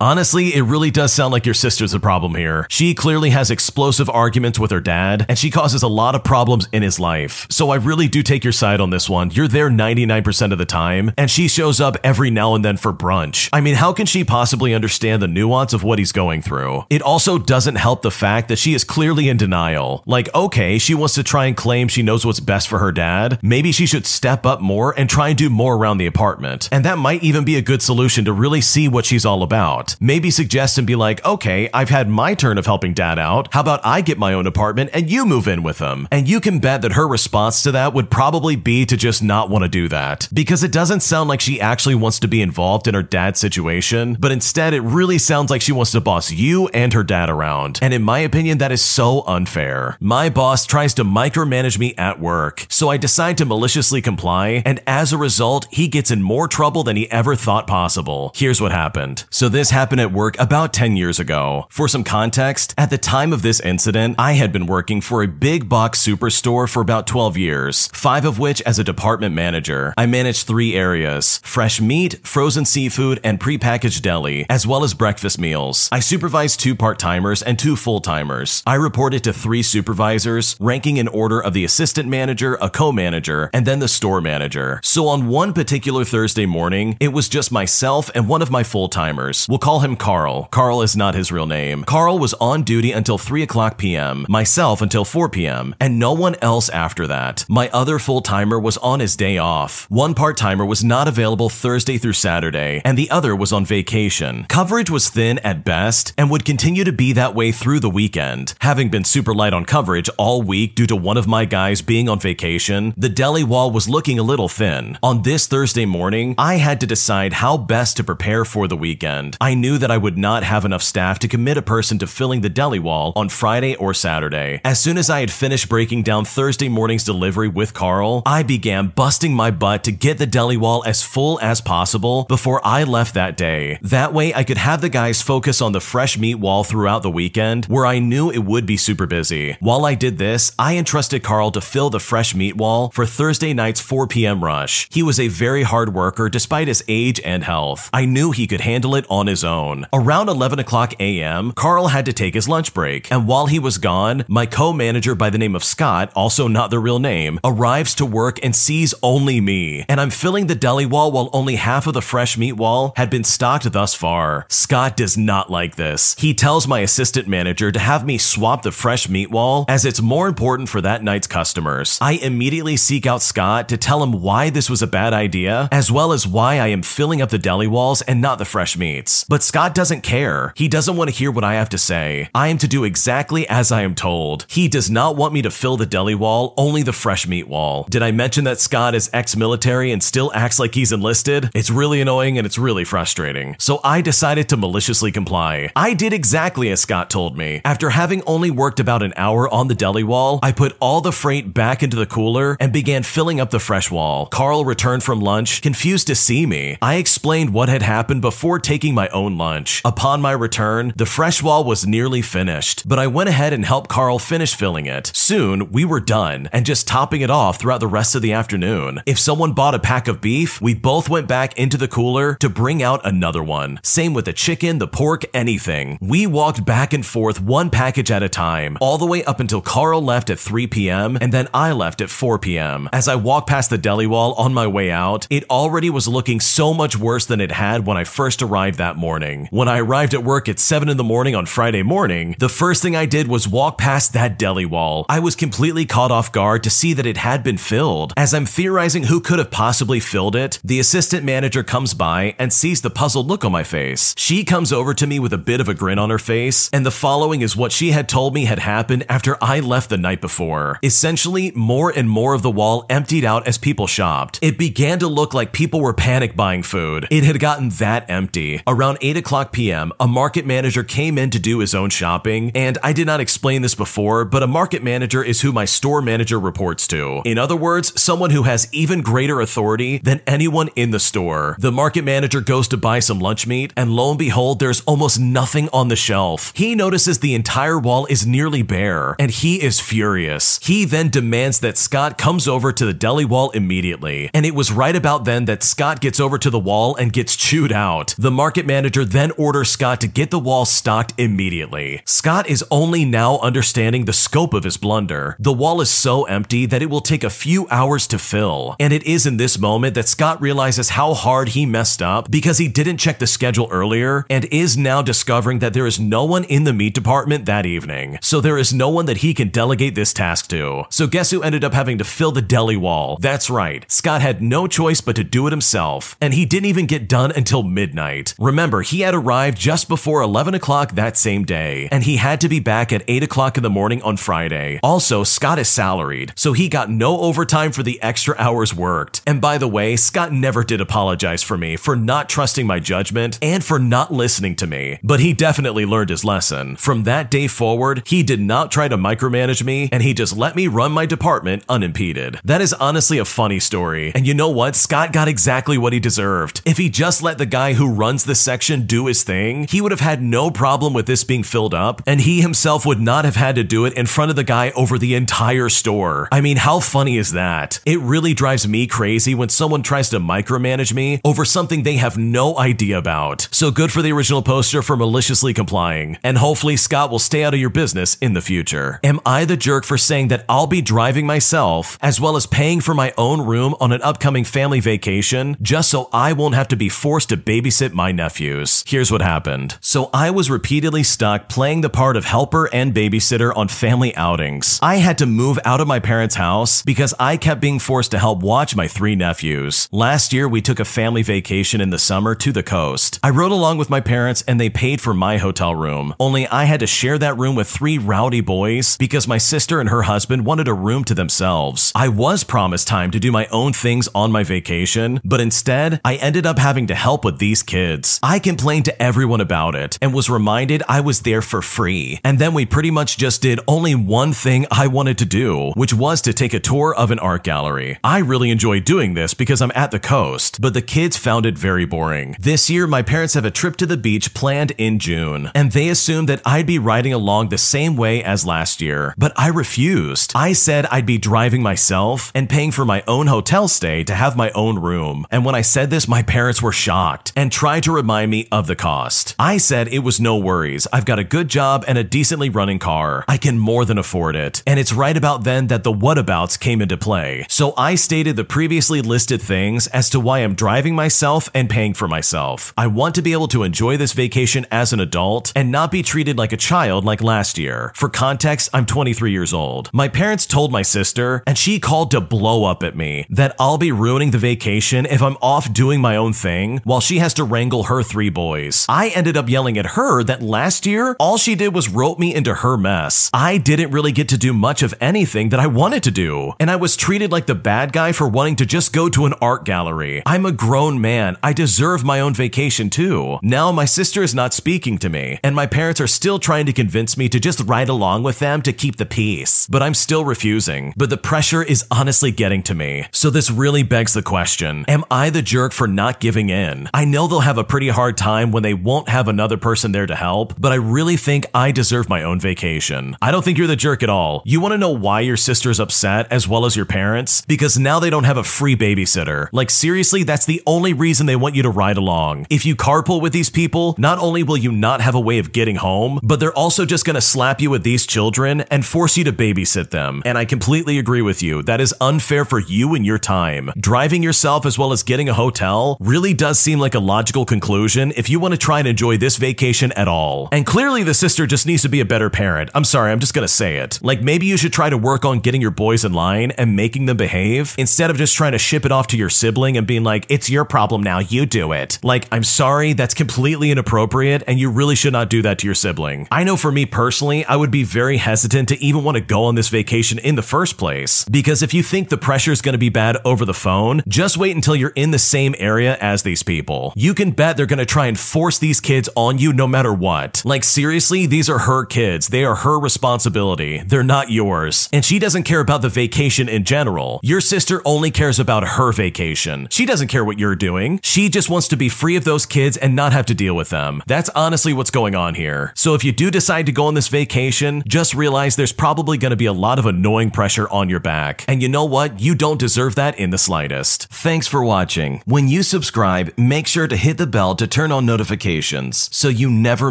Honestly, 0.00 0.54
it 0.54 0.62
really 0.62 0.90
does 0.90 1.12
sound 1.12 1.32
like 1.32 1.46
your 1.46 1.54
sister's 1.54 1.92
the 1.92 2.00
problem 2.00 2.34
here. 2.34 2.66
She 2.70 2.94
clearly 2.94 3.30
has 3.30 3.50
explosive 3.50 4.08
arguments 4.10 4.58
with 4.58 4.70
her 4.70 4.80
dad, 4.80 5.26
and 5.28 5.38
she 5.38 5.50
causes 5.50 5.82
a 5.82 5.88
lot 5.88 6.14
of 6.14 6.24
problems 6.24 6.68
in 6.72 6.82
his 6.82 7.00
life. 7.00 7.46
So 7.50 7.70
I 7.70 7.76
really 7.76 8.08
do 8.08 8.22
take 8.22 8.44
your 8.44 8.52
side 8.52 8.80
on 8.80 8.90
this 8.90 9.08
one. 9.08 9.30
You're 9.30 9.48
there 9.48 9.70
99% 9.70 10.52
of 10.52 10.58
the 10.58 10.64
time, 10.64 11.12
and 11.16 11.30
she 11.30 11.48
shows 11.48 11.80
up 11.80 11.96
every 12.04 12.30
now 12.30 12.54
and 12.54 12.64
then 12.64 12.76
for 12.76 12.92
brunch. 12.92 13.48
I 13.52 13.60
mean, 13.60 13.74
how 13.74 13.92
can 13.92 14.06
she 14.06 14.24
possibly 14.24 14.74
understand 14.74 15.22
the 15.22 15.28
nuance 15.28 15.72
of 15.72 15.82
what 15.82 15.98
he's 15.98 16.12
going 16.12 16.42
through? 16.42 16.84
It 16.90 17.02
also 17.02 17.38
doesn't 17.38 17.76
help 17.76 18.02
the 18.02 18.10
fact 18.10 18.48
that 18.48 18.58
she 18.58 18.74
is 18.74 18.84
clearly 18.84 19.28
in 19.28 19.36
denial. 19.36 20.02
Like, 20.06 20.32
okay, 20.34 20.78
she 20.78 20.94
wants 20.94 21.14
to 21.14 21.22
try 21.22 21.46
and 21.46 21.56
claim 21.56 21.88
she 21.88 22.02
knows 22.02 22.24
what's 22.24 22.40
best 22.40 22.68
for 22.68 22.78
her 22.78 22.92
dad. 22.92 23.38
Maybe 23.42 23.72
she 23.72 23.86
should 23.86 24.06
step 24.06 24.46
up 24.46 24.60
more 24.60 24.98
and 24.98 25.08
try 25.08 25.28
and 25.28 25.38
do 25.38 25.50
more 25.50 25.76
around 25.76 25.98
the 25.98 26.06
apartment. 26.06 26.68
And 26.72 26.84
that 26.84 26.98
might 26.98 27.22
even 27.22 27.44
be 27.44 27.56
a 27.56 27.62
good 27.62 27.82
solution 27.82 28.24
to 28.24 28.32
really 28.32 28.60
see 28.60 28.88
what 28.88 29.04
she's 29.04 29.24
all 29.24 29.42
about 29.42 29.77
out. 29.78 29.96
Maybe 30.00 30.30
suggest 30.30 30.78
and 30.78 30.86
be 30.86 30.96
like, 30.96 31.24
okay, 31.24 31.68
I've 31.72 31.88
had 31.88 32.08
my 32.08 32.34
turn 32.34 32.58
of 32.58 32.66
helping 32.66 32.94
dad 32.94 33.18
out. 33.18 33.48
How 33.52 33.60
about 33.60 33.80
I 33.84 34.00
get 34.00 34.18
my 34.18 34.32
own 34.32 34.46
apartment 34.46 34.90
and 34.92 35.10
you 35.10 35.24
move 35.24 35.48
in 35.48 35.62
with 35.62 35.78
him? 35.78 36.08
And 36.10 36.28
you 36.28 36.40
can 36.40 36.58
bet 36.58 36.82
that 36.82 36.92
her 36.92 37.06
response 37.06 37.62
to 37.62 37.72
that 37.72 37.94
would 37.94 38.10
probably 38.10 38.56
be 38.56 38.84
to 38.86 38.96
just 38.96 39.22
not 39.22 39.50
want 39.50 39.64
to 39.64 39.68
do 39.68 39.88
that. 39.88 40.28
Because 40.32 40.62
it 40.62 40.72
doesn't 40.72 41.00
sound 41.00 41.28
like 41.28 41.40
she 41.40 41.60
actually 41.60 41.94
wants 41.94 42.18
to 42.20 42.28
be 42.28 42.42
involved 42.42 42.88
in 42.88 42.94
her 42.94 43.02
dad's 43.02 43.40
situation, 43.40 44.16
but 44.18 44.32
instead 44.32 44.74
it 44.74 44.80
really 44.80 45.18
sounds 45.18 45.50
like 45.50 45.62
she 45.62 45.72
wants 45.72 45.92
to 45.92 46.00
boss 46.00 46.30
you 46.30 46.68
and 46.68 46.92
her 46.92 47.04
dad 47.04 47.30
around. 47.30 47.78
And 47.82 47.94
in 47.94 48.02
my 48.02 48.18
opinion, 48.18 48.58
that 48.58 48.72
is 48.72 48.82
so 48.82 49.24
unfair. 49.26 49.96
My 50.00 50.28
boss 50.28 50.66
tries 50.66 50.94
to 50.94 51.04
micromanage 51.04 51.78
me 51.78 51.94
at 51.96 52.20
work, 52.20 52.66
so 52.68 52.88
I 52.88 52.96
decide 52.96 53.38
to 53.38 53.44
maliciously 53.44 54.02
comply, 54.02 54.62
and 54.64 54.82
as 54.86 55.12
a 55.12 55.18
result, 55.18 55.66
he 55.70 55.88
gets 55.88 56.10
in 56.10 56.22
more 56.22 56.48
trouble 56.48 56.82
than 56.82 56.96
he 56.96 57.10
ever 57.10 57.36
thought 57.36 57.66
possible. 57.66 58.32
Here's 58.34 58.60
what 58.60 58.72
happened. 58.72 59.24
So 59.30 59.48
this 59.48 59.67
happened 59.70 60.00
at 60.00 60.12
work 60.12 60.38
about 60.38 60.72
10 60.72 60.96
years 60.96 61.18
ago. 61.18 61.66
For 61.70 61.88
some 61.88 62.04
context, 62.04 62.74
at 62.78 62.90
the 62.90 62.98
time 62.98 63.32
of 63.32 63.42
this 63.42 63.60
incident, 63.60 64.16
I 64.18 64.32
had 64.32 64.52
been 64.52 64.66
working 64.66 65.00
for 65.00 65.22
a 65.22 65.28
big 65.28 65.68
box 65.68 66.04
superstore 66.04 66.68
for 66.68 66.80
about 66.80 67.06
12 67.06 67.36
years, 67.36 67.88
five 67.88 68.24
of 68.24 68.38
which 68.38 68.62
as 68.62 68.78
a 68.78 68.84
department 68.84 69.34
manager. 69.34 69.94
I 69.96 70.06
managed 70.06 70.46
three 70.46 70.74
areas 70.74 71.40
fresh 71.44 71.80
meat, 71.80 72.26
frozen 72.26 72.64
seafood, 72.64 73.20
and 73.24 73.40
prepackaged 73.40 74.02
deli, 74.02 74.46
as 74.48 74.66
well 74.66 74.84
as 74.84 74.94
breakfast 74.94 75.38
meals. 75.38 75.88
I 75.90 76.00
supervised 76.00 76.60
two 76.60 76.74
part 76.74 76.98
timers 76.98 77.42
and 77.42 77.58
two 77.58 77.76
full 77.76 78.00
timers. 78.00 78.62
I 78.66 78.74
reported 78.74 79.24
to 79.24 79.32
three 79.32 79.62
supervisors, 79.62 80.56
ranking 80.60 80.96
in 80.96 81.08
order 81.08 81.40
of 81.40 81.52
the 81.52 81.64
assistant 81.64 82.08
manager, 82.08 82.56
a 82.60 82.70
co 82.70 82.92
manager, 82.92 83.50
and 83.52 83.66
then 83.66 83.78
the 83.78 83.88
store 83.88 84.20
manager. 84.20 84.80
So 84.82 85.08
on 85.08 85.28
one 85.28 85.52
particular 85.52 86.04
Thursday 86.04 86.46
morning, 86.46 86.96
it 87.00 87.12
was 87.12 87.28
just 87.28 87.52
myself 87.52 88.10
and 88.14 88.28
one 88.28 88.42
of 88.42 88.50
my 88.50 88.62
full 88.62 88.88
timers. 88.88 89.46
We'll 89.48 89.58
call 89.58 89.80
him 89.80 89.96
Carl. 89.96 90.44
Carl 90.50 90.82
is 90.82 90.94
not 90.94 91.14
his 91.14 91.32
real 91.32 91.46
name. 91.46 91.84
Carl 91.84 92.18
was 92.18 92.34
on 92.34 92.64
duty 92.64 92.92
until 92.92 93.16
3 93.16 93.42
o'clock 93.42 93.78
p.m., 93.78 94.26
myself 94.28 94.82
until 94.82 95.06
4 95.06 95.30
p.m., 95.30 95.74
and 95.80 95.98
no 95.98 96.12
one 96.12 96.36
else 96.42 96.68
after 96.68 97.06
that. 97.06 97.46
My 97.48 97.70
other 97.70 97.98
full 97.98 98.20
timer 98.20 98.60
was 98.60 98.76
on 98.78 99.00
his 99.00 99.16
day 99.16 99.38
off. 99.38 99.86
One 99.88 100.12
part 100.12 100.36
timer 100.36 100.66
was 100.66 100.84
not 100.84 101.08
available 101.08 101.48
Thursday 101.48 101.96
through 101.96 102.12
Saturday, 102.12 102.82
and 102.84 102.98
the 102.98 103.10
other 103.10 103.34
was 103.34 103.50
on 103.50 103.64
vacation. 103.64 104.44
Coverage 104.50 104.90
was 104.90 105.08
thin 105.08 105.38
at 105.38 105.64
best 105.64 106.12
and 106.18 106.30
would 106.30 106.44
continue 106.44 106.84
to 106.84 106.92
be 106.92 107.14
that 107.14 107.34
way 107.34 107.50
through 107.50 107.80
the 107.80 107.88
weekend. 107.88 108.52
Having 108.60 108.90
been 108.90 109.04
super 109.04 109.34
light 109.34 109.54
on 109.54 109.64
coverage 109.64 110.10
all 110.18 110.42
week 110.42 110.74
due 110.74 110.86
to 110.86 110.94
one 110.94 111.16
of 111.16 111.26
my 111.26 111.46
guys 111.46 111.80
being 111.80 112.06
on 112.06 112.20
vacation, 112.20 112.92
the 112.98 113.08
deli 113.08 113.44
wall 113.44 113.70
was 113.70 113.88
looking 113.88 114.18
a 114.18 114.22
little 114.22 114.50
thin. 114.50 114.98
On 115.02 115.22
this 115.22 115.46
Thursday 115.46 115.86
morning, 115.86 116.34
I 116.36 116.56
had 116.56 116.80
to 116.80 116.86
decide 116.86 117.32
how 117.32 117.56
best 117.56 117.96
to 117.96 118.04
prepare 118.04 118.44
for 118.44 118.68
the 118.68 118.76
weekend. 118.76 119.37
I 119.40 119.54
knew 119.54 119.78
that 119.78 119.90
I 119.90 119.96
would 119.96 120.18
not 120.18 120.42
have 120.42 120.64
enough 120.64 120.82
staff 120.82 121.20
to 121.20 121.28
commit 121.28 121.56
a 121.56 121.62
person 121.62 121.98
to 122.00 122.06
filling 122.08 122.40
the 122.40 122.48
deli 122.48 122.80
wall 122.80 123.12
on 123.14 123.28
Friday 123.28 123.76
or 123.76 123.94
Saturday. 123.94 124.60
As 124.64 124.80
soon 124.80 124.98
as 124.98 125.08
I 125.08 125.20
had 125.20 125.30
finished 125.30 125.68
breaking 125.68 126.02
down 126.02 126.24
Thursday 126.24 126.68
morning's 126.68 127.04
delivery 127.04 127.46
with 127.46 127.72
Carl, 127.72 128.22
I 128.26 128.42
began 128.42 128.88
busting 128.88 129.34
my 129.34 129.52
butt 129.52 129.84
to 129.84 129.92
get 129.92 130.18
the 130.18 130.26
deli 130.26 130.56
wall 130.56 130.82
as 130.84 131.04
full 131.04 131.38
as 131.40 131.60
possible 131.60 132.24
before 132.24 132.60
I 132.66 132.82
left 132.82 133.14
that 133.14 133.36
day. 133.36 133.78
That 133.82 134.12
way, 134.12 134.34
I 134.34 134.42
could 134.42 134.58
have 134.58 134.80
the 134.80 134.88
guys 134.88 135.22
focus 135.22 135.62
on 135.62 135.70
the 135.70 135.80
fresh 135.80 136.18
meat 136.18 136.36
wall 136.36 136.64
throughout 136.64 137.02
the 137.04 137.10
weekend, 137.10 137.66
where 137.66 137.86
I 137.86 138.00
knew 138.00 138.30
it 138.30 138.44
would 138.44 138.66
be 138.66 138.76
super 138.76 139.06
busy. 139.06 139.56
While 139.60 139.86
I 139.86 139.94
did 139.94 140.18
this, 140.18 140.50
I 140.58 140.76
entrusted 140.76 141.22
Carl 141.22 141.52
to 141.52 141.60
fill 141.60 141.90
the 141.90 142.00
fresh 142.00 142.34
meat 142.34 142.56
wall 142.56 142.90
for 142.90 143.06
Thursday 143.06 143.54
night's 143.54 143.80
4 143.80 144.08
p.m. 144.08 144.42
rush. 144.42 144.88
He 144.90 145.04
was 145.04 145.20
a 145.20 145.28
very 145.28 145.62
hard 145.62 145.94
worker 145.94 146.28
despite 146.28 146.66
his 146.66 146.82
age 146.88 147.20
and 147.24 147.44
health. 147.44 147.88
I 147.92 148.04
knew 148.04 148.32
he 148.32 148.48
could 148.48 148.62
handle 148.62 148.96
it 148.96 149.06
on 149.08 149.27
his 149.28 149.44
own. 149.44 149.86
Around 149.92 150.28
11 150.28 150.58
o'clock 150.58 150.94
a.m., 150.98 151.52
Carl 151.52 151.88
had 151.88 152.04
to 152.06 152.12
take 152.12 152.34
his 152.34 152.48
lunch 152.48 152.74
break, 152.74 153.10
and 153.12 153.26
while 153.26 153.46
he 153.46 153.58
was 153.58 153.78
gone, 153.78 154.24
my 154.28 154.46
co 154.46 154.72
manager 154.72 155.14
by 155.14 155.30
the 155.30 155.38
name 155.38 155.54
of 155.54 155.62
Scott, 155.62 156.12
also 156.16 156.48
not 156.48 156.70
the 156.70 156.78
real 156.78 156.98
name, 156.98 157.38
arrives 157.44 157.94
to 157.96 158.06
work 158.06 158.38
and 158.42 158.54
sees 158.54 158.94
only 159.02 159.40
me. 159.40 159.84
And 159.88 160.00
I'm 160.00 160.10
filling 160.10 160.46
the 160.46 160.54
deli 160.54 160.86
wall 160.86 161.12
while 161.12 161.30
only 161.32 161.56
half 161.56 161.86
of 161.86 161.94
the 161.94 162.02
fresh 162.02 162.36
meat 162.36 162.54
wall 162.54 162.92
had 162.96 163.10
been 163.10 163.24
stocked 163.24 163.70
thus 163.72 163.94
far. 163.94 164.46
Scott 164.48 164.96
does 164.96 165.16
not 165.16 165.50
like 165.50 165.76
this. 165.76 166.16
He 166.18 166.34
tells 166.34 166.66
my 166.66 166.80
assistant 166.80 167.28
manager 167.28 167.70
to 167.70 167.78
have 167.78 168.04
me 168.04 168.18
swap 168.18 168.62
the 168.62 168.72
fresh 168.72 169.08
meat 169.08 169.30
wall 169.30 169.64
as 169.68 169.84
it's 169.84 170.00
more 170.00 170.28
important 170.28 170.68
for 170.68 170.80
that 170.80 171.02
night's 171.02 171.26
customers. 171.26 171.98
I 172.00 172.12
immediately 172.12 172.76
seek 172.76 173.06
out 173.06 173.22
Scott 173.22 173.68
to 173.68 173.76
tell 173.76 174.02
him 174.02 174.22
why 174.22 174.50
this 174.50 174.70
was 174.70 174.82
a 174.82 174.86
bad 174.86 175.12
idea, 175.12 175.68
as 175.70 175.90
well 175.90 176.12
as 176.12 176.26
why 176.26 176.58
I 176.58 176.68
am 176.68 176.82
filling 176.82 177.22
up 177.22 177.30
the 177.30 177.38
deli 177.38 177.66
walls 177.66 178.02
and 178.02 178.20
not 178.20 178.38
the 178.38 178.44
fresh 178.44 178.76
meats. 178.76 179.17
But 179.28 179.42
Scott 179.42 179.74
doesn't 179.74 180.02
care. 180.02 180.52
He 180.56 180.68
doesn't 180.68 180.96
want 180.96 181.10
to 181.10 181.16
hear 181.16 181.30
what 181.30 181.44
I 181.44 181.54
have 181.54 181.68
to 181.70 181.78
say. 181.78 182.28
I 182.34 182.48
am 182.48 182.58
to 182.58 182.68
do 182.68 182.84
exactly 182.84 183.48
as 183.48 183.72
I 183.72 183.82
am 183.82 183.94
told. 183.94 184.46
He 184.48 184.68
does 184.68 184.90
not 184.90 185.16
want 185.16 185.32
me 185.32 185.42
to 185.42 185.50
fill 185.50 185.76
the 185.76 185.86
deli 185.86 186.14
wall, 186.14 186.54
only 186.56 186.82
the 186.82 186.92
fresh 186.92 187.26
meat 187.26 187.48
wall. 187.48 187.86
Did 187.90 188.02
I 188.02 188.10
mention 188.10 188.44
that 188.44 188.60
Scott 188.60 188.94
is 188.94 189.10
ex 189.12 189.36
military 189.36 189.92
and 189.92 190.02
still 190.02 190.30
acts 190.34 190.58
like 190.58 190.74
he's 190.74 190.92
enlisted? 190.92 191.50
It's 191.54 191.70
really 191.70 192.00
annoying 192.00 192.38
and 192.38 192.46
it's 192.46 192.58
really 192.58 192.84
frustrating. 192.84 193.56
So 193.58 193.80
I 193.84 194.00
decided 194.00 194.48
to 194.48 194.56
maliciously 194.56 195.12
comply. 195.12 195.70
I 195.74 195.94
did 195.94 196.12
exactly 196.12 196.70
as 196.70 196.80
Scott 196.80 197.10
told 197.10 197.36
me. 197.36 197.60
After 197.64 197.90
having 197.90 198.22
only 198.26 198.50
worked 198.50 198.80
about 198.80 199.02
an 199.02 199.14
hour 199.16 199.48
on 199.48 199.68
the 199.68 199.74
deli 199.74 200.04
wall, 200.04 200.38
I 200.42 200.52
put 200.52 200.76
all 200.80 201.00
the 201.00 201.12
freight 201.12 201.54
back 201.54 201.82
into 201.82 201.96
the 201.96 202.06
cooler 202.06 202.56
and 202.60 202.72
began 202.72 203.02
filling 203.02 203.40
up 203.40 203.50
the 203.50 203.60
fresh 203.60 203.90
wall. 203.90 204.26
Carl 204.26 204.64
returned 204.64 205.02
from 205.02 205.20
lunch, 205.20 205.62
confused 205.62 206.06
to 206.08 206.14
see 206.14 206.46
me. 206.46 206.78
I 206.82 206.96
explained 206.96 207.52
what 207.52 207.68
had 207.68 207.82
happened 207.82 208.22
before 208.22 208.58
taking 208.58 208.94
my 208.94 209.07
own 209.08 209.36
lunch. 209.36 209.82
Upon 209.84 210.20
my 210.20 210.32
return, 210.32 210.92
the 210.96 211.06
fresh 211.06 211.42
wall 211.42 211.64
was 211.64 211.86
nearly 211.86 212.22
finished, 212.22 212.88
but 212.88 212.98
I 212.98 213.06
went 213.06 213.28
ahead 213.28 213.52
and 213.52 213.64
helped 213.64 213.90
Carl 213.90 214.18
finish 214.18 214.54
filling 214.54 214.86
it. 214.86 215.10
Soon, 215.14 215.70
we 215.70 215.84
were 215.84 216.00
done 216.00 216.48
and 216.52 216.66
just 216.66 216.88
topping 216.88 217.20
it 217.20 217.30
off 217.30 217.58
throughout 217.58 217.80
the 217.80 217.86
rest 217.86 218.14
of 218.14 218.22
the 218.22 218.32
afternoon. 218.32 219.02
If 219.06 219.18
someone 219.18 219.52
bought 219.52 219.74
a 219.74 219.78
pack 219.78 220.08
of 220.08 220.20
beef, 220.20 220.60
we 220.60 220.74
both 220.74 221.08
went 221.08 221.28
back 221.28 221.58
into 221.58 221.76
the 221.76 221.88
cooler 221.88 222.34
to 222.36 222.48
bring 222.48 222.82
out 222.82 223.00
another 223.04 223.42
one. 223.42 223.80
Same 223.82 224.14
with 224.14 224.26
the 224.26 224.32
chicken, 224.32 224.78
the 224.78 224.88
pork, 224.88 225.24
anything. 225.32 225.98
We 226.00 226.26
walked 226.26 226.64
back 226.64 226.92
and 226.92 227.04
forth 227.04 227.40
one 227.40 227.70
package 227.70 228.10
at 228.10 228.22
a 228.22 228.28
time, 228.28 228.76
all 228.80 228.98
the 228.98 229.06
way 229.06 229.24
up 229.24 229.40
until 229.40 229.60
Carl 229.60 230.02
left 230.02 230.30
at 230.30 230.38
3 230.38 230.66
p.m. 230.66 231.16
and 231.20 231.32
then 231.32 231.48
I 231.54 231.72
left 231.72 232.00
at 232.00 232.10
4 232.10 232.38
p.m. 232.38 232.88
As 232.92 233.08
I 233.08 233.14
walked 233.14 233.48
past 233.48 233.70
the 233.70 233.78
deli 233.78 234.06
wall 234.06 234.34
on 234.34 234.52
my 234.52 234.66
way 234.66 234.90
out, 234.90 235.26
it 235.30 235.48
already 235.48 235.90
was 235.90 236.08
looking 236.08 236.40
so 236.40 236.74
much 236.74 236.96
worse 236.96 237.26
than 237.26 237.40
it 237.40 237.52
had 237.52 237.86
when 237.86 237.96
I 237.96 238.04
first 238.04 238.42
arrived 238.42 238.78
that 238.78 238.96
morning. 238.98 239.48
When 239.50 239.68
I 239.68 239.78
arrived 239.78 240.14
at 240.14 240.24
work 240.24 240.48
at 240.48 240.58
7 240.58 240.88
in 240.88 240.96
the 240.96 241.04
morning 241.04 241.34
on 241.34 241.46
Friday 241.46 241.82
morning, 241.82 242.36
the 242.38 242.48
first 242.48 242.82
thing 242.82 242.96
I 242.96 243.06
did 243.06 243.28
was 243.28 243.48
walk 243.48 243.78
past 243.78 244.12
that 244.12 244.38
deli 244.38 244.66
wall. 244.66 245.06
I 245.08 245.20
was 245.20 245.36
completely 245.36 245.86
caught 245.86 246.10
off 246.10 246.32
guard 246.32 246.62
to 246.64 246.70
see 246.70 246.92
that 246.94 247.06
it 247.06 247.16
had 247.16 247.42
been 247.42 247.58
filled. 247.58 248.12
As 248.16 248.34
I'm 248.34 248.46
theorizing 248.46 249.04
who 249.04 249.20
could 249.20 249.38
have 249.38 249.50
possibly 249.50 250.00
filled 250.00 250.36
it, 250.36 250.58
the 250.64 250.80
assistant 250.80 251.24
manager 251.24 251.62
comes 251.62 251.94
by 251.94 252.34
and 252.38 252.52
sees 252.52 252.82
the 252.82 252.90
puzzled 252.90 253.28
look 253.28 253.44
on 253.44 253.52
my 253.52 253.64
face. 253.64 254.14
She 254.16 254.44
comes 254.44 254.72
over 254.72 254.94
to 254.94 255.06
me 255.06 255.18
with 255.18 255.32
a 255.32 255.38
bit 255.38 255.60
of 255.60 255.68
a 255.68 255.74
grin 255.74 255.98
on 255.98 256.10
her 256.10 256.18
face, 256.18 256.68
and 256.72 256.84
the 256.84 256.90
following 256.90 257.40
is 257.40 257.56
what 257.56 257.72
she 257.72 257.92
had 257.92 258.08
told 258.08 258.34
me 258.34 258.46
had 258.46 258.58
happened 258.58 259.04
after 259.08 259.36
I 259.42 259.60
left 259.60 259.90
the 259.90 259.98
night 259.98 260.20
before. 260.20 260.78
Essentially, 260.82 261.52
more 261.54 261.92
and 261.94 262.10
more 262.10 262.34
of 262.34 262.42
the 262.42 262.50
wall 262.50 262.84
emptied 262.90 263.24
out 263.24 263.46
as 263.46 263.58
people 263.58 263.86
shopped. 263.86 264.38
It 264.42 264.58
began 264.58 264.98
to 264.98 265.08
look 265.08 265.34
like 265.34 265.52
people 265.52 265.80
were 265.80 265.94
panic 265.94 266.34
buying 266.34 266.62
food. 266.62 267.06
It 267.10 267.24
had 267.24 267.38
gotten 267.40 267.68
that 267.70 268.08
empty. 268.10 268.62
Around 268.66 268.87
8 269.00 269.16
o'clock 269.16 269.52
p.m., 269.52 269.92
a 270.00 270.06
market 270.06 270.46
manager 270.46 270.82
came 270.82 271.18
in 271.18 271.30
to 271.30 271.38
do 271.38 271.58
his 271.58 271.74
own 271.74 271.90
shopping, 271.90 272.50
and 272.54 272.78
I 272.82 272.92
did 272.92 273.06
not 273.06 273.20
explain 273.20 273.62
this 273.62 273.74
before, 273.74 274.24
but 274.24 274.42
a 274.42 274.46
market 274.46 274.82
manager 274.82 275.22
is 275.22 275.40
who 275.42 275.52
my 275.52 275.64
store 275.64 276.00
manager 276.00 276.38
reports 276.38 276.86
to. 276.88 277.22
In 277.24 277.38
other 277.38 277.56
words, 277.56 278.00
someone 278.00 278.30
who 278.30 278.44
has 278.44 278.68
even 278.72 279.02
greater 279.02 279.40
authority 279.40 279.98
than 279.98 280.20
anyone 280.26 280.68
in 280.76 280.90
the 280.90 281.00
store. 281.00 281.56
The 281.58 281.72
market 281.72 282.04
manager 282.04 282.40
goes 282.40 282.68
to 282.68 282.76
buy 282.76 283.00
some 283.00 283.18
lunch 283.18 283.46
meat, 283.46 283.72
and 283.76 283.90
lo 283.90 284.10
and 284.10 284.18
behold, 284.18 284.60
there's 284.60 284.80
almost 284.82 285.18
nothing 285.18 285.68
on 285.72 285.88
the 285.88 285.96
shelf. 285.96 286.52
He 286.54 286.74
notices 286.74 287.18
the 287.18 287.34
entire 287.34 287.78
wall 287.78 288.06
is 288.06 288.26
nearly 288.26 288.62
bare, 288.62 289.16
and 289.18 289.30
he 289.30 289.62
is 289.62 289.80
furious. 289.80 290.58
He 290.62 290.84
then 290.84 291.10
demands 291.10 291.60
that 291.60 291.76
Scott 291.78 292.18
comes 292.18 292.46
over 292.46 292.72
to 292.72 292.86
the 292.86 292.94
deli 292.94 293.24
wall 293.24 293.50
immediately, 293.50 294.30
and 294.32 294.46
it 294.46 294.54
was 294.54 294.72
right 294.72 294.96
about 294.96 295.24
then 295.24 295.46
that 295.46 295.62
Scott 295.62 296.00
gets 296.00 296.20
over 296.20 296.38
to 296.38 296.50
the 296.50 296.58
wall 296.58 296.94
and 296.96 297.12
gets 297.12 297.36
chewed 297.36 297.72
out. 297.72 298.14
The 298.18 298.30
market 298.30 298.66
manager 298.66 298.77
then 298.84 299.30
orders 299.32 299.70
Scott 299.70 300.00
to 300.00 300.06
get 300.06 300.30
the 300.30 300.38
wall 300.38 300.64
stocked 300.64 301.12
immediately. 301.18 302.02
Scott 302.04 302.48
is 302.48 302.64
only 302.70 303.04
now 303.04 303.38
understanding 303.38 304.04
the 304.04 304.12
scope 304.12 304.54
of 304.54 304.64
his 304.64 304.76
blunder. 304.76 305.36
The 305.38 305.52
wall 305.52 305.80
is 305.80 305.90
so 305.90 306.24
empty 306.24 306.66
that 306.66 306.82
it 306.82 306.90
will 306.90 307.00
take 307.00 307.24
a 307.24 307.30
few 307.30 307.66
hours 307.70 308.06
to 308.08 308.18
fill, 308.18 308.76
and 308.78 308.92
it 308.92 309.02
is 309.02 309.26
in 309.26 309.36
this 309.36 309.58
moment 309.58 309.94
that 309.94 310.08
Scott 310.08 310.40
realizes 310.40 310.90
how 310.90 311.14
hard 311.14 311.50
he 311.50 311.66
messed 311.66 312.02
up 312.02 312.30
because 312.30 312.58
he 312.58 312.68
didn't 312.68 312.98
check 312.98 313.18
the 313.18 313.26
schedule 313.26 313.68
earlier 313.70 314.24
and 314.30 314.44
is 314.46 314.76
now 314.76 315.02
discovering 315.02 315.58
that 315.58 315.74
there 315.74 315.86
is 315.86 315.98
no 315.98 316.24
one 316.24 316.44
in 316.44 316.64
the 316.64 316.72
meat 316.72 316.94
department 316.94 317.46
that 317.46 317.66
evening. 317.66 318.18
So 318.22 318.40
there 318.40 318.58
is 318.58 318.72
no 318.72 318.88
one 318.88 319.06
that 319.06 319.18
he 319.18 319.34
can 319.34 319.48
delegate 319.48 319.94
this 319.94 320.12
task 320.12 320.48
to. 320.50 320.84
So 320.90 321.06
guess 321.06 321.30
who 321.30 321.42
ended 321.42 321.64
up 321.64 321.74
having 321.74 321.98
to 321.98 322.04
fill 322.04 322.32
the 322.32 322.42
deli 322.42 322.76
wall? 322.76 323.18
That's 323.20 323.50
right. 323.50 323.90
Scott 323.90 324.20
had 324.20 324.40
no 324.40 324.66
choice 324.66 325.00
but 325.00 325.16
to 325.16 325.24
do 325.24 325.46
it 325.46 325.52
himself, 325.52 326.16
and 326.20 326.34
he 326.34 326.46
didn't 326.46 326.68
even 326.68 326.86
get 326.86 327.08
done 327.08 327.32
until 327.32 327.62
midnight. 327.62 328.34
Remember, 328.38 328.57
he 328.58 329.02
had 329.02 329.14
arrived 329.14 329.56
just 329.56 329.88
before 329.88 330.20
11 330.20 330.52
o'clock 330.52 330.92
that 330.92 331.16
same 331.16 331.44
day, 331.44 331.88
and 331.92 332.02
he 332.02 332.16
had 332.16 332.40
to 332.40 332.48
be 332.48 332.58
back 332.58 332.92
at 332.92 333.04
8 333.06 333.22
o'clock 333.22 333.56
in 333.56 333.62
the 333.62 333.70
morning 333.70 334.02
on 334.02 334.16
Friday. 334.16 334.80
Also, 334.82 335.22
Scott 335.22 335.60
is 335.60 335.68
salaried, 335.68 336.32
so 336.34 336.54
he 336.54 336.68
got 336.68 336.90
no 336.90 337.20
overtime 337.20 337.70
for 337.70 337.84
the 337.84 338.02
extra 338.02 338.34
hours 338.36 338.74
worked. 338.74 339.22
And 339.28 339.40
by 339.40 339.58
the 339.58 339.68
way, 339.68 339.94
Scott 339.94 340.32
never 340.32 340.64
did 340.64 340.80
apologize 340.80 341.44
for 341.44 341.56
me 341.56 341.76
for 341.76 341.94
not 341.94 342.28
trusting 342.28 342.66
my 342.66 342.80
judgment 342.80 343.38
and 343.40 343.62
for 343.62 343.78
not 343.78 344.12
listening 344.12 344.56
to 344.56 344.66
me, 344.66 344.98
but 345.04 345.20
he 345.20 345.32
definitely 345.32 345.86
learned 345.86 346.10
his 346.10 346.24
lesson. 346.24 346.74
From 346.74 347.04
that 347.04 347.30
day 347.30 347.46
forward, 347.46 348.02
he 348.08 348.24
did 348.24 348.40
not 348.40 348.72
try 348.72 348.88
to 348.88 348.96
micromanage 348.98 349.62
me, 349.62 349.88
and 349.92 350.02
he 350.02 350.14
just 350.14 350.36
let 350.36 350.56
me 350.56 350.66
run 350.66 350.90
my 350.90 351.06
department 351.06 351.62
unimpeded. 351.68 352.40
That 352.42 352.60
is 352.60 352.74
honestly 352.74 353.18
a 353.18 353.24
funny 353.24 353.60
story, 353.60 354.10
and 354.16 354.26
you 354.26 354.34
know 354.34 354.50
what? 354.50 354.74
Scott 354.74 355.12
got 355.12 355.28
exactly 355.28 355.78
what 355.78 355.92
he 355.92 356.00
deserved. 356.00 356.60
If 356.64 356.76
he 356.76 356.90
just 356.90 357.22
let 357.22 357.38
the 357.38 357.46
guy 357.46 357.74
who 357.74 357.88
runs 357.88 358.24
the 358.24 358.34
section 358.48 358.86
do 358.86 359.04
his 359.04 359.24
thing, 359.24 359.66
he 359.68 359.82
would 359.82 359.92
have 359.92 360.00
had 360.00 360.22
no 360.22 360.50
problem 360.50 360.94
with 360.94 361.04
this 361.04 361.22
being 361.22 361.42
filled 361.42 361.74
up, 361.74 362.00
and 362.06 362.22
he 362.22 362.40
himself 362.40 362.86
would 362.86 362.98
not 362.98 363.26
have 363.26 363.36
had 363.36 363.54
to 363.56 363.62
do 363.62 363.84
it 363.84 363.92
in 363.92 364.06
front 364.06 364.30
of 364.30 364.36
the 364.36 364.42
guy 364.42 364.70
over 364.70 364.98
the 364.98 365.14
entire 365.14 365.68
store. 365.68 366.28
I 366.32 366.40
mean, 366.40 366.56
how 366.56 366.80
funny 366.80 367.18
is 367.18 367.32
that? 367.32 367.78
It 367.84 368.00
really 368.00 368.32
drives 368.32 368.66
me 368.66 368.86
crazy 368.86 369.34
when 369.34 369.50
someone 369.50 369.82
tries 369.82 370.08
to 370.08 370.18
micromanage 370.18 370.94
me 370.94 371.20
over 371.26 371.44
something 371.44 371.82
they 371.82 371.98
have 371.98 372.16
no 372.16 372.56
idea 372.56 372.96
about. 372.96 373.48
So 373.50 373.70
good 373.70 373.92
for 373.92 374.00
the 374.00 374.12
original 374.12 374.40
poster 374.40 374.80
for 374.80 374.96
maliciously 374.96 375.52
complying, 375.52 376.16
and 376.22 376.38
hopefully 376.38 376.78
Scott 376.78 377.10
will 377.10 377.18
stay 377.18 377.44
out 377.44 377.52
of 377.52 377.60
your 377.60 377.68
business 377.68 378.16
in 378.22 378.32
the 378.32 378.40
future. 378.40 378.98
Am 379.04 379.20
I 379.26 379.44
the 379.44 379.58
jerk 379.58 379.84
for 379.84 379.98
saying 379.98 380.28
that 380.28 380.46
I'll 380.48 380.66
be 380.66 380.80
driving 380.80 381.26
myself, 381.26 381.98
as 382.00 382.18
well 382.18 382.34
as 382.34 382.46
paying 382.46 382.80
for 382.80 382.94
my 382.94 383.12
own 383.18 383.42
room 383.42 383.74
on 383.78 383.92
an 383.92 384.00
upcoming 384.00 384.44
family 384.44 384.80
vacation, 384.80 385.58
just 385.60 385.90
so 385.90 386.08
I 386.14 386.32
won't 386.32 386.54
have 386.54 386.68
to 386.68 386.76
be 386.76 386.88
forced 386.88 387.28
to 387.28 387.36
babysit 387.36 387.92
my 387.92 388.10
nephews? 388.38 388.84
Here's 388.86 389.10
what 389.10 389.20
happened. 389.20 389.76
So 389.80 390.10
I 390.14 390.30
was 390.30 390.48
repeatedly 390.48 391.02
stuck 391.02 391.48
playing 391.48 391.80
the 391.80 391.90
part 391.90 392.16
of 392.16 392.24
helper 392.24 392.72
and 392.72 392.94
babysitter 392.94 393.56
on 393.56 393.66
family 393.66 394.14
outings. 394.14 394.78
I 394.80 394.96
had 394.96 395.18
to 395.18 395.26
move 395.26 395.58
out 395.64 395.80
of 395.80 395.88
my 395.88 395.98
parents' 395.98 396.36
house 396.36 396.82
because 396.82 397.14
I 397.18 397.36
kept 397.36 397.60
being 397.60 397.80
forced 397.80 398.12
to 398.12 398.18
help 398.18 398.40
watch 398.40 398.76
my 398.76 398.86
three 398.86 399.16
nephews. 399.16 399.88
Last 399.90 400.32
year, 400.32 400.48
we 400.48 400.62
took 400.62 400.78
a 400.78 400.84
family 400.84 401.22
vacation 401.22 401.80
in 401.80 401.90
the 401.90 401.98
summer 401.98 402.36
to 402.36 402.52
the 402.52 402.62
coast. 402.62 403.18
I 403.24 403.30
rode 403.30 403.50
along 403.50 403.78
with 403.78 403.90
my 403.90 404.00
parents 404.00 404.44
and 404.46 404.60
they 404.60 404.70
paid 404.70 405.00
for 405.00 405.14
my 405.14 405.38
hotel 405.38 405.74
room. 405.74 406.14
Only 406.20 406.46
I 406.46 406.64
had 406.64 406.80
to 406.80 406.86
share 406.86 407.18
that 407.18 407.38
room 407.38 407.56
with 407.56 407.68
three 407.68 407.98
rowdy 407.98 408.40
boys 408.40 408.96
because 408.98 409.26
my 409.26 409.38
sister 409.38 409.80
and 409.80 409.88
her 409.88 410.02
husband 410.02 410.46
wanted 410.46 410.68
a 410.68 410.74
room 410.74 411.02
to 411.04 411.14
themselves. 411.14 411.90
I 411.96 412.08
was 412.08 412.44
promised 412.44 412.86
time 412.86 413.10
to 413.10 413.18
do 413.18 413.32
my 413.32 413.46
own 413.46 413.72
things 413.72 414.08
on 414.14 414.30
my 414.30 414.44
vacation, 414.44 415.20
but 415.24 415.40
instead, 415.40 416.00
I 416.04 416.14
ended 416.16 416.46
up 416.46 416.58
having 416.58 416.86
to 416.86 416.94
help 416.94 417.24
with 417.24 417.38
these 417.38 417.64
kids. 417.64 418.20
I 418.28 418.40
complained 418.40 418.84
to 418.84 419.02
everyone 419.02 419.40
about 419.40 419.74
it 419.74 419.96
and 420.02 420.12
was 420.12 420.28
reminded 420.28 420.82
I 420.86 421.00
was 421.00 421.22
there 421.22 421.40
for 421.40 421.62
free. 421.62 422.20
And 422.22 422.38
then 422.38 422.52
we 422.52 422.66
pretty 422.66 422.90
much 422.90 423.16
just 423.16 423.40
did 423.40 423.58
only 423.66 423.94
one 423.94 424.34
thing 424.34 424.66
I 424.70 424.86
wanted 424.86 425.16
to 425.18 425.24
do, 425.24 425.72
which 425.76 425.94
was 425.94 426.20
to 426.20 426.34
take 426.34 426.52
a 426.52 426.60
tour 426.60 426.94
of 426.94 427.10
an 427.10 427.18
art 427.20 427.42
gallery. 427.42 427.98
I 428.04 428.18
really 428.18 428.50
enjoy 428.50 428.80
doing 428.80 429.14
this 429.14 429.32
because 429.32 429.62
I'm 429.62 429.72
at 429.74 429.92
the 429.92 429.98
coast, 429.98 430.60
but 430.60 430.74
the 430.74 430.82
kids 430.82 431.16
found 431.16 431.46
it 431.46 431.56
very 431.56 431.86
boring. 431.86 432.36
This 432.38 432.68
year, 432.68 432.86
my 432.86 433.00
parents 433.00 433.32
have 433.32 433.46
a 433.46 433.50
trip 433.50 433.76
to 433.76 433.86
the 433.86 433.96
beach 433.96 434.34
planned 434.34 434.72
in 434.72 434.98
June, 434.98 435.50
and 435.54 435.72
they 435.72 435.88
assumed 435.88 436.28
that 436.28 436.42
I'd 436.44 436.66
be 436.66 436.78
riding 436.78 437.14
along 437.14 437.48
the 437.48 437.56
same 437.56 437.96
way 437.96 438.22
as 438.22 438.44
last 438.44 438.82
year, 438.82 439.14
but 439.16 439.32
I 439.36 439.48
refused. 439.48 440.32
I 440.34 440.52
said 440.52 440.84
I'd 440.90 441.06
be 441.06 441.16
driving 441.16 441.62
myself 441.62 442.30
and 442.34 442.50
paying 442.50 442.72
for 442.72 442.84
my 442.84 443.02
own 443.08 443.28
hotel 443.28 443.68
stay 443.68 444.04
to 444.04 444.14
have 444.14 444.36
my 444.36 444.50
own 444.50 444.78
room. 444.78 445.26
And 445.30 445.46
when 445.46 445.54
I 445.54 445.62
said 445.62 445.88
this, 445.88 446.06
my 446.06 446.22
parents 446.22 446.60
were 446.60 446.72
shocked 446.72 447.32
and 447.34 447.50
tried 447.50 447.84
to 447.84 447.92
remind 447.92 448.17
me 448.26 448.48
of 448.50 448.66
the 448.66 448.76
cost. 448.76 449.34
I 449.38 449.58
said 449.58 449.88
it 449.88 450.00
was 450.00 450.20
no 450.20 450.36
worries. 450.36 450.86
I've 450.92 451.04
got 451.04 451.18
a 451.18 451.24
good 451.24 451.48
job 451.48 451.84
and 451.86 451.98
a 451.98 452.04
decently 452.04 452.50
running 452.50 452.78
car. 452.78 453.24
I 453.28 453.36
can 453.36 453.58
more 453.58 453.84
than 453.84 453.98
afford 453.98 454.36
it. 454.36 454.62
And 454.66 454.78
it's 454.78 454.92
right 454.92 455.16
about 455.16 455.44
then 455.44 455.66
that 455.68 455.84
the 455.84 455.92
whatabouts 455.92 456.58
came 456.58 456.80
into 456.80 456.96
play. 456.96 457.46
So 457.48 457.74
I 457.76 457.94
stated 457.94 458.36
the 458.36 458.44
previously 458.44 459.02
listed 459.02 459.42
things 459.42 459.86
as 459.88 460.10
to 460.10 460.20
why 460.20 460.40
I'm 460.40 460.54
driving 460.54 460.94
myself 460.94 461.48
and 461.54 461.70
paying 461.70 461.94
for 461.94 462.08
myself. 462.08 462.72
I 462.76 462.86
want 462.86 463.14
to 463.16 463.22
be 463.22 463.32
able 463.32 463.48
to 463.48 463.62
enjoy 463.62 463.96
this 463.96 464.12
vacation 464.12 464.66
as 464.70 464.92
an 464.92 465.00
adult 465.00 465.52
and 465.54 465.70
not 465.70 465.90
be 465.90 466.02
treated 466.02 466.38
like 466.38 466.52
a 466.52 466.56
child 466.56 467.04
like 467.04 467.22
last 467.22 467.58
year. 467.58 467.92
For 467.94 468.08
context, 468.08 468.68
I'm 468.72 468.86
23 468.86 469.30
years 469.30 469.52
old. 469.52 469.90
My 469.92 470.08
parents 470.08 470.46
told 470.46 470.72
my 470.72 470.82
sister, 470.82 471.42
and 471.46 471.56
she 471.56 471.80
called 471.80 472.10
to 472.12 472.20
blow 472.20 472.64
up 472.64 472.82
at 472.82 472.96
me, 472.96 473.26
that 473.30 473.54
I'll 473.58 473.78
be 473.78 473.92
ruining 473.92 474.30
the 474.30 474.38
vacation 474.38 475.06
if 475.06 475.22
I'm 475.22 475.36
off 475.42 475.72
doing 475.72 476.00
my 476.00 476.16
own 476.16 476.32
thing 476.32 476.80
while 476.84 477.00
she 477.00 477.18
has 477.18 477.34
to 477.34 477.44
wrangle 477.44 477.84
her 477.84 478.02
three 478.08 478.30
boys. 478.30 478.86
I 478.88 479.08
ended 479.08 479.36
up 479.36 479.48
yelling 479.48 479.78
at 479.78 479.94
her 479.96 480.22
that 480.24 480.42
last 480.42 480.86
year, 480.86 481.14
all 481.20 481.36
she 481.36 481.54
did 481.54 481.74
was 481.74 481.88
rope 481.88 482.18
me 482.18 482.34
into 482.34 482.54
her 482.54 482.76
mess. 482.76 483.30
I 483.32 483.58
didn't 483.58 483.90
really 483.90 484.12
get 484.12 484.28
to 484.30 484.38
do 484.38 484.52
much 484.52 484.82
of 484.82 484.94
anything 485.00 485.50
that 485.50 485.60
I 485.60 485.66
wanted 485.66 486.02
to 486.04 486.10
do, 486.10 486.54
and 486.58 486.70
I 486.70 486.76
was 486.76 486.96
treated 486.96 487.30
like 487.30 487.46
the 487.46 487.54
bad 487.54 487.92
guy 487.92 488.12
for 488.12 488.28
wanting 488.28 488.56
to 488.56 488.66
just 488.66 488.92
go 488.92 489.08
to 489.10 489.26
an 489.26 489.34
art 489.40 489.64
gallery. 489.64 490.22
I'm 490.26 490.46
a 490.46 490.52
grown 490.52 491.00
man. 491.00 491.36
I 491.42 491.52
deserve 491.52 492.04
my 492.04 492.20
own 492.20 492.34
vacation 492.34 492.90
too. 492.90 493.38
Now 493.42 493.70
my 493.72 493.84
sister 493.84 494.22
is 494.22 494.34
not 494.34 494.54
speaking 494.54 494.98
to 494.98 495.08
me, 495.08 495.38
and 495.42 495.54
my 495.54 495.66
parents 495.66 496.00
are 496.00 496.06
still 496.06 496.38
trying 496.38 496.66
to 496.66 496.72
convince 496.72 497.16
me 497.16 497.28
to 497.28 497.38
just 497.38 497.60
ride 497.60 497.88
along 497.88 498.22
with 498.22 498.38
them 498.38 498.62
to 498.62 498.72
keep 498.72 498.96
the 498.96 499.06
peace, 499.06 499.66
but 499.68 499.82
I'm 499.82 499.94
still 499.94 500.24
refusing. 500.24 500.94
But 500.96 501.10
the 501.10 501.16
pressure 501.16 501.62
is 501.62 501.84
honestly 501.90 502.30
getting 502.30 502.62
to 502.64 502.74
me. 502.74 503.06
So 503.12 503.30
this 503.30 503.50
really 503.50 503.82
begs 503.82 504.14
the 504.14 504.22
question 504.22 504.84
Am 504.88 505.04
I 505.10 505.30
the 505.30 505.42
jerk 505.42 505.72
for 505.72 505.86
not 505.86 506.20
giving 506.20 506.48
in? 506.48 506.88
I 506.94 507.04
know 507.04 507.26
they'll 507.26 507.40
have 507.40 507.58
a 507.58 507.64
pretty 507.64 507.88
hard 507.98 508.16
time 508.16 508.52
when 508.52 508.62
they 508.62 508.74
won't 508.74 509.08
have 509.08 509.26
another 509.26 509.56
person 509.56 509.90
there 509.90 510.06
to 510.06 510.14
help, 510.14 510.54
but 510.56 510.70
I 510.70 510.76
really 510.76 511.16
think 511.16 511.46
I 511.52 511.72
deserve 511.72 512.08
my 512.08 512.22
own 512.22 512.38
vacation. 512.38 513.16
I 513.20 513.32
don't 513.32 513.44
think 513.44 513.58
you're 513.58 513.66
the 513.66 513.74
jerk 513.74 514.04
at 514.04 514.08
all. 514.08 514.40
You 514.46 514.60
want 514.60 514.70
to 514.70 514.78
know 514.78 514.92
why 514.92 515.22
your 515.22 515.36
sister's 515.36 515.80
upset 515.80 516.30
as 516.30 516.46
well 516.46 516.64
as 516.64 516.76
your 516.76 516.84
parents? 516.84 517.42
Because 517.48 517.76
now 517.76 517.98
they 517.98 518.08
don't 518.08 518.22
have 518.22 518.36
a 518.36 518.44
free 518.44 518.76
babysitter. 518.76 519.48
Like, 519.50 519.68
seriously, 519.68 520.22
that's 520.22 520.46
the 520.46 520.62
only 520.64 520.92
reason 520.92 521.26
they 521.26 521.34
want 521.34 521.56
you 521.56 521.64
to 521.64 521.70
ride 521.70 521.96
along. 521.96 522.46
If 522.50 522.64
you 522.64 522.76
carpool 522.76 523.20
with 523.20 523.32
these 523.32 523.50
people, 523.50 523.96
not 523.98 524.20
only 524.20 524.44
will 524.44 524.56
you 524.56 524.70
not 524.70 525.00
have 525.00 525.16
a 525.16 525.20
way 525.20 525.40
of 525.40 525.50
getting 525.50 525.74
home, 525.74 526.20
but 526.22 526.38
they're 526.38 526.56
also 526.56 526.86
just 526.86 527.04
gonna 527.04 527.20
slap 527.20 527.60
you 527.60 527.68
with 527.68 527.82
these 527.82 528.06
children 528.06 528.60
and 528.70 528.86
force 528.86 529.16
you 529.16 529.24
to 529.24 529.32
babysit 529.32 529.90
them. 529.90 530.22
And 530.24 530.38
I 530.38 530.44
completely 530.44 531.00
agree 531.00 531.22
with 531.22 531.42
you. 531.42 531.64
That 531.64 531.80
is 531.80 531.92
unfair 532.00 532.44
for 532.44 532.60
you 532.60 532.94
and 532.94 533.04
your 533.04 533.18
time. 533.18 533.72
Driving 533.76 534.22
yourself 534.22 534.66
as 534.66 534.78
well 534.78 534.92
as 534.92 535.02
getting 535.02 535.28
a 535.28 535.34
hotel 535.34 535.96
really 535.98 536.32
does 536.32 536.60
seem 536.60 536.78
like 536.78 536.94
a 536.94 537.00
logical 537.00 537.44
conclusion 537.44 537.87
if 537.96 538.30
you 538.30 538.38
want 538.38 538.52
to 538.52 538.58
try 538.58 538.78
and 538.78 538.86
enjoy 538.86 539.16
this 539.16 539.36
vacation 539.36 539.90
at 539.92 540.06
all. 540.06 540.48
And 540.52 540.64
clearly, 540.64 541.02
the 541.02 541.12
sister 541.12 541.46
just 541.46 541.66
needs 541.66 541.82
to 541.82 541.88
be 541.88 542.00
a 542.00 542.04
better 542.04 542.30
parent. 542.30 542.70
I'm 542.74 542.84
sorry, 542.84 543.10
I'm 543.10 543.18
just 543.18 543.34
gonna 543.34 543.48
say 543.48 543.78
it. 543.78 543.98
Like, 544.00 544.22
maybe 544.22 544.46
you 544.46 544.56
should 544.56 544.72
try 544.72 544.88
to 544.88 544.96
work 544.96 545.24
on 545.24 545.40
getting 545.40 545.60
your 545.60 545.72
boys 545.72 546.04
in 546.04 546.12
line 546.12 546.52
and 546.52 546.76
making 546.76 547.06
them 547.06 547.16
behave 547.16 547.74
instead 547.76 548.10
of 548.10 548.16
just 548.16 548.36
trying 548.36 548.52
to 548.52 548.58
ship 548.58 548.84
it 548.86 548.92
off 548.92 549.08
to 549.08 549.16
your 549.16 549.30
sibling 549.30 549.76
and 549.76 549.86
being 549.86 550.04
like, 550.04 550.26
it's 550.28 550.48
your 550.48 550.64
problem 550.64 551.02
now, 551.02 551.18
you 551.18 551.46
do 551.46 551.72
it. 551.72 551.98
Like, 552.04 552.28
I'm 552.30 552.44
sorry, 552.44 552.92
that's 552.92 553.14
completely 553.14 553.70
inappropriate, 553.70 554.44
and 554.46 554.58
you 554.58 554.70
really 554.70 554.94
should 554.94 555.12
not 555.12 555.28
do 555.28 555.42
that 555.42 555.58
to 555.58 555.66
your 555.66 555.74
sibling. 555.74 556.28
I 556.30 556.44
know 556.44 556.56
for 556.56 556.70
me 556.70 556.86
personally, 556.86 557.44
I 557.44 557.56
would 557.56 557.70
be 557.70 557.82
very 557.82 558.18
hesitant 558.18 558.68
to 558.68 558.82
even 558.82 559.02
want 559.02 559.16
to 559.16 559.20
go 559.20 559.44
on 559.44 559.56
this 559.56 559.68
vacation 559.68 560.18
in 560.20 560.36
the 560.36 560.42
first 560.42 560.78
place. 560.78 561.24
Because 561.24 561.62
if 561.62 561.74
you 561.74 561.82
think 561.82 562.08
the 562.08 562.16
pressure 562.16 562.52
is 562.52 562.62
to 562.62 562.78
be 562.78 562.88
bad 562.88 563.18
over 563.24 563.44
the 563.44 563.54
phone, 563.54 564.02
just 564.06 564.36
wait 564.36 564.54
until 564.54 564.76
you're 564.76 564.90
in 564.90 565.10
the 565.10 565.18
same 565.18 565.54
area 565.58 565.96
as 566.00 566.22
these 566.22 566.42
people. 566.42 566.92
You 566.96 567.14
can 567.14 567.30
bet 567.30 567.56
they're 567.56 567.66
going 567.78 567.86
to 567.86 567.92
try 567.92 568.06
and 568.06 568.18
force 568.18 568.58
these 568.58 568.80
kids 568.80 569.08
on 569.14 569.38
you 569.38 569.52
no 569.52 569.68
matter 569.68 569.92
what. 569.92 570.42
Like, 570.44 570.64
seriously, 570.64 571.26
these 571.26 571.48
are 571.48 571.60
her 571.60 571.84
kids. 571.84 572.28
They 572.28 572.44
are 572.44 572.56
her 572.56 572.76
responsibility. 572.78 573.78
They're 573.86 574.02
not 574.02 574.30
yours. 574.30 574.88
And 574.92 575.04
she 575.04 575.20
doesn't 575.20 575.44
care 575.44 575.60
about 575.60 575.82
the 575.82 575.88
vacation 575.88 576.48
in 576.48 576.64
general. 576.64 577.20
Your 577.22 577.40
sister 577.40 577.80
only 577.84 578.10
cares 578.10 578.40
about 578.40 578.66
her 578.66 578.90
vacation. 578.90 579.68
She 579.70 579.86
doesn't 579.86 580.08
care 580.08 580.24
what 580.24 580.40
you're 580.40 580.56
doing. 580.56 580.98
She 581.04 581.28
just 581.28 581.48
wants 581.48 581.68
to 581.68 581.76
be 581.76 581.88
free 581.88 582.16
of 582.16 582.24
those 582.24 582.46
kids 582.46 582.76
and 582.76 582.96
not 582.96 583.12
have 583.12 583.26
to 583.26 583.34
deal 583.34 583.54
with 583.54 583.70
them. 583.70 584.02
That's 584.08 584.28
honestly 584.30 584.72
what's 584.72 584.90
going 584.90 585.14
on 585.14 585.36
here. 585.36 585.72
So 585.76 585.94
if 585.94 586.02
you 586.02 586.10
do 586.10 586.32
decide 586.32 586.66
to 586.66 586.72
go 586.72 586.86
on 586.86 586.94
this 586.94 587.06
vacation, 587.06 587.84
just 587.86 588.12
realize 588.12 588.56
there's 588.56 588.72
probably 588.72 589.18
going 589.18 589.30
to 589.30 589.36
be 589.36 589.46
a 589.46 589.52
lot 589.52 589.78
of 589.78 589.86
annoying 589.86 590.32
pressure 590.32 590.68
on 590.70 590.88
your 590.88 591.00
back. 591.00 591.44
And 591.46 591.62
you 591.62 591.68
know 591.68 591.84
what? 591.84 592.18
You 592.18 592.34
don't 592.34 592.58
deserve 592.58 592.96
that 592.96 593.16
in 593.20 593.30
the 593.30 593.38
slightest. 593.38 594.08
Thanks 594.08 594.48
for 594.48 594.64
watching. 594.64 595.22
When 595.26 595.46
you 595.46 595.62
subscribe, 595.62 596.36
make 596.36 596.66
sure 596.66 596.88
to 596.88 596.96
hit 596.96 597.18
the 597.18 597.26
bell 597.28 597.54
to 597.58 597.66
turn 597.66 597.92
on 597.92 598.06
notifications 598.06 599.08
so 599.12 599.28
you 599.28 599.50
never 599.50 599.90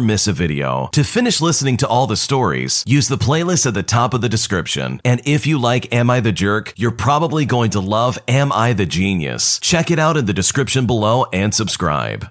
miss 0.00 0.26
a 0.26 0.32
video. 0.32 0.88
To 0.92 1.04
finish 1.04 1.40
listening 1.40 1.76
to 1.78 1.88
all 1.88 2.06
the 2.06 2.16
stories, 2.16 2.82
use 2.86 3.08
the 3.08 3.16
playlist 3.18 3.66
at 3.66 3.74
the 3.74 3.82
top 3.82 4.14
of 4.14 4.20
the 4.20 4.28
description. 4.28 5.00
And 5.04 5.20
if 5.24 5.46
you 5.46 5.58
like 5.58 5.92
Am 5.94 6.10
I 6.10 6.20
the 6.20 6.32
Jerk, 6.32 6.72
you're 6.76 6.90
probably 6.90 7.44
going 7.44 7.70
to 7.70 7.80
love 7.80 8.18
Am 8.26 8.52
I 8.52 8.72
the 8.72 8.86
Genius. 8.86 9.58
Check 9.60 9.90
it 9.90 9.98
out 9.98 10.16
in 10.16 10.26
the 10.26 10.32
description 10.32 10.86
below 10.86 11.26
and 11.32 11.54
subscribe. 11.54 12.26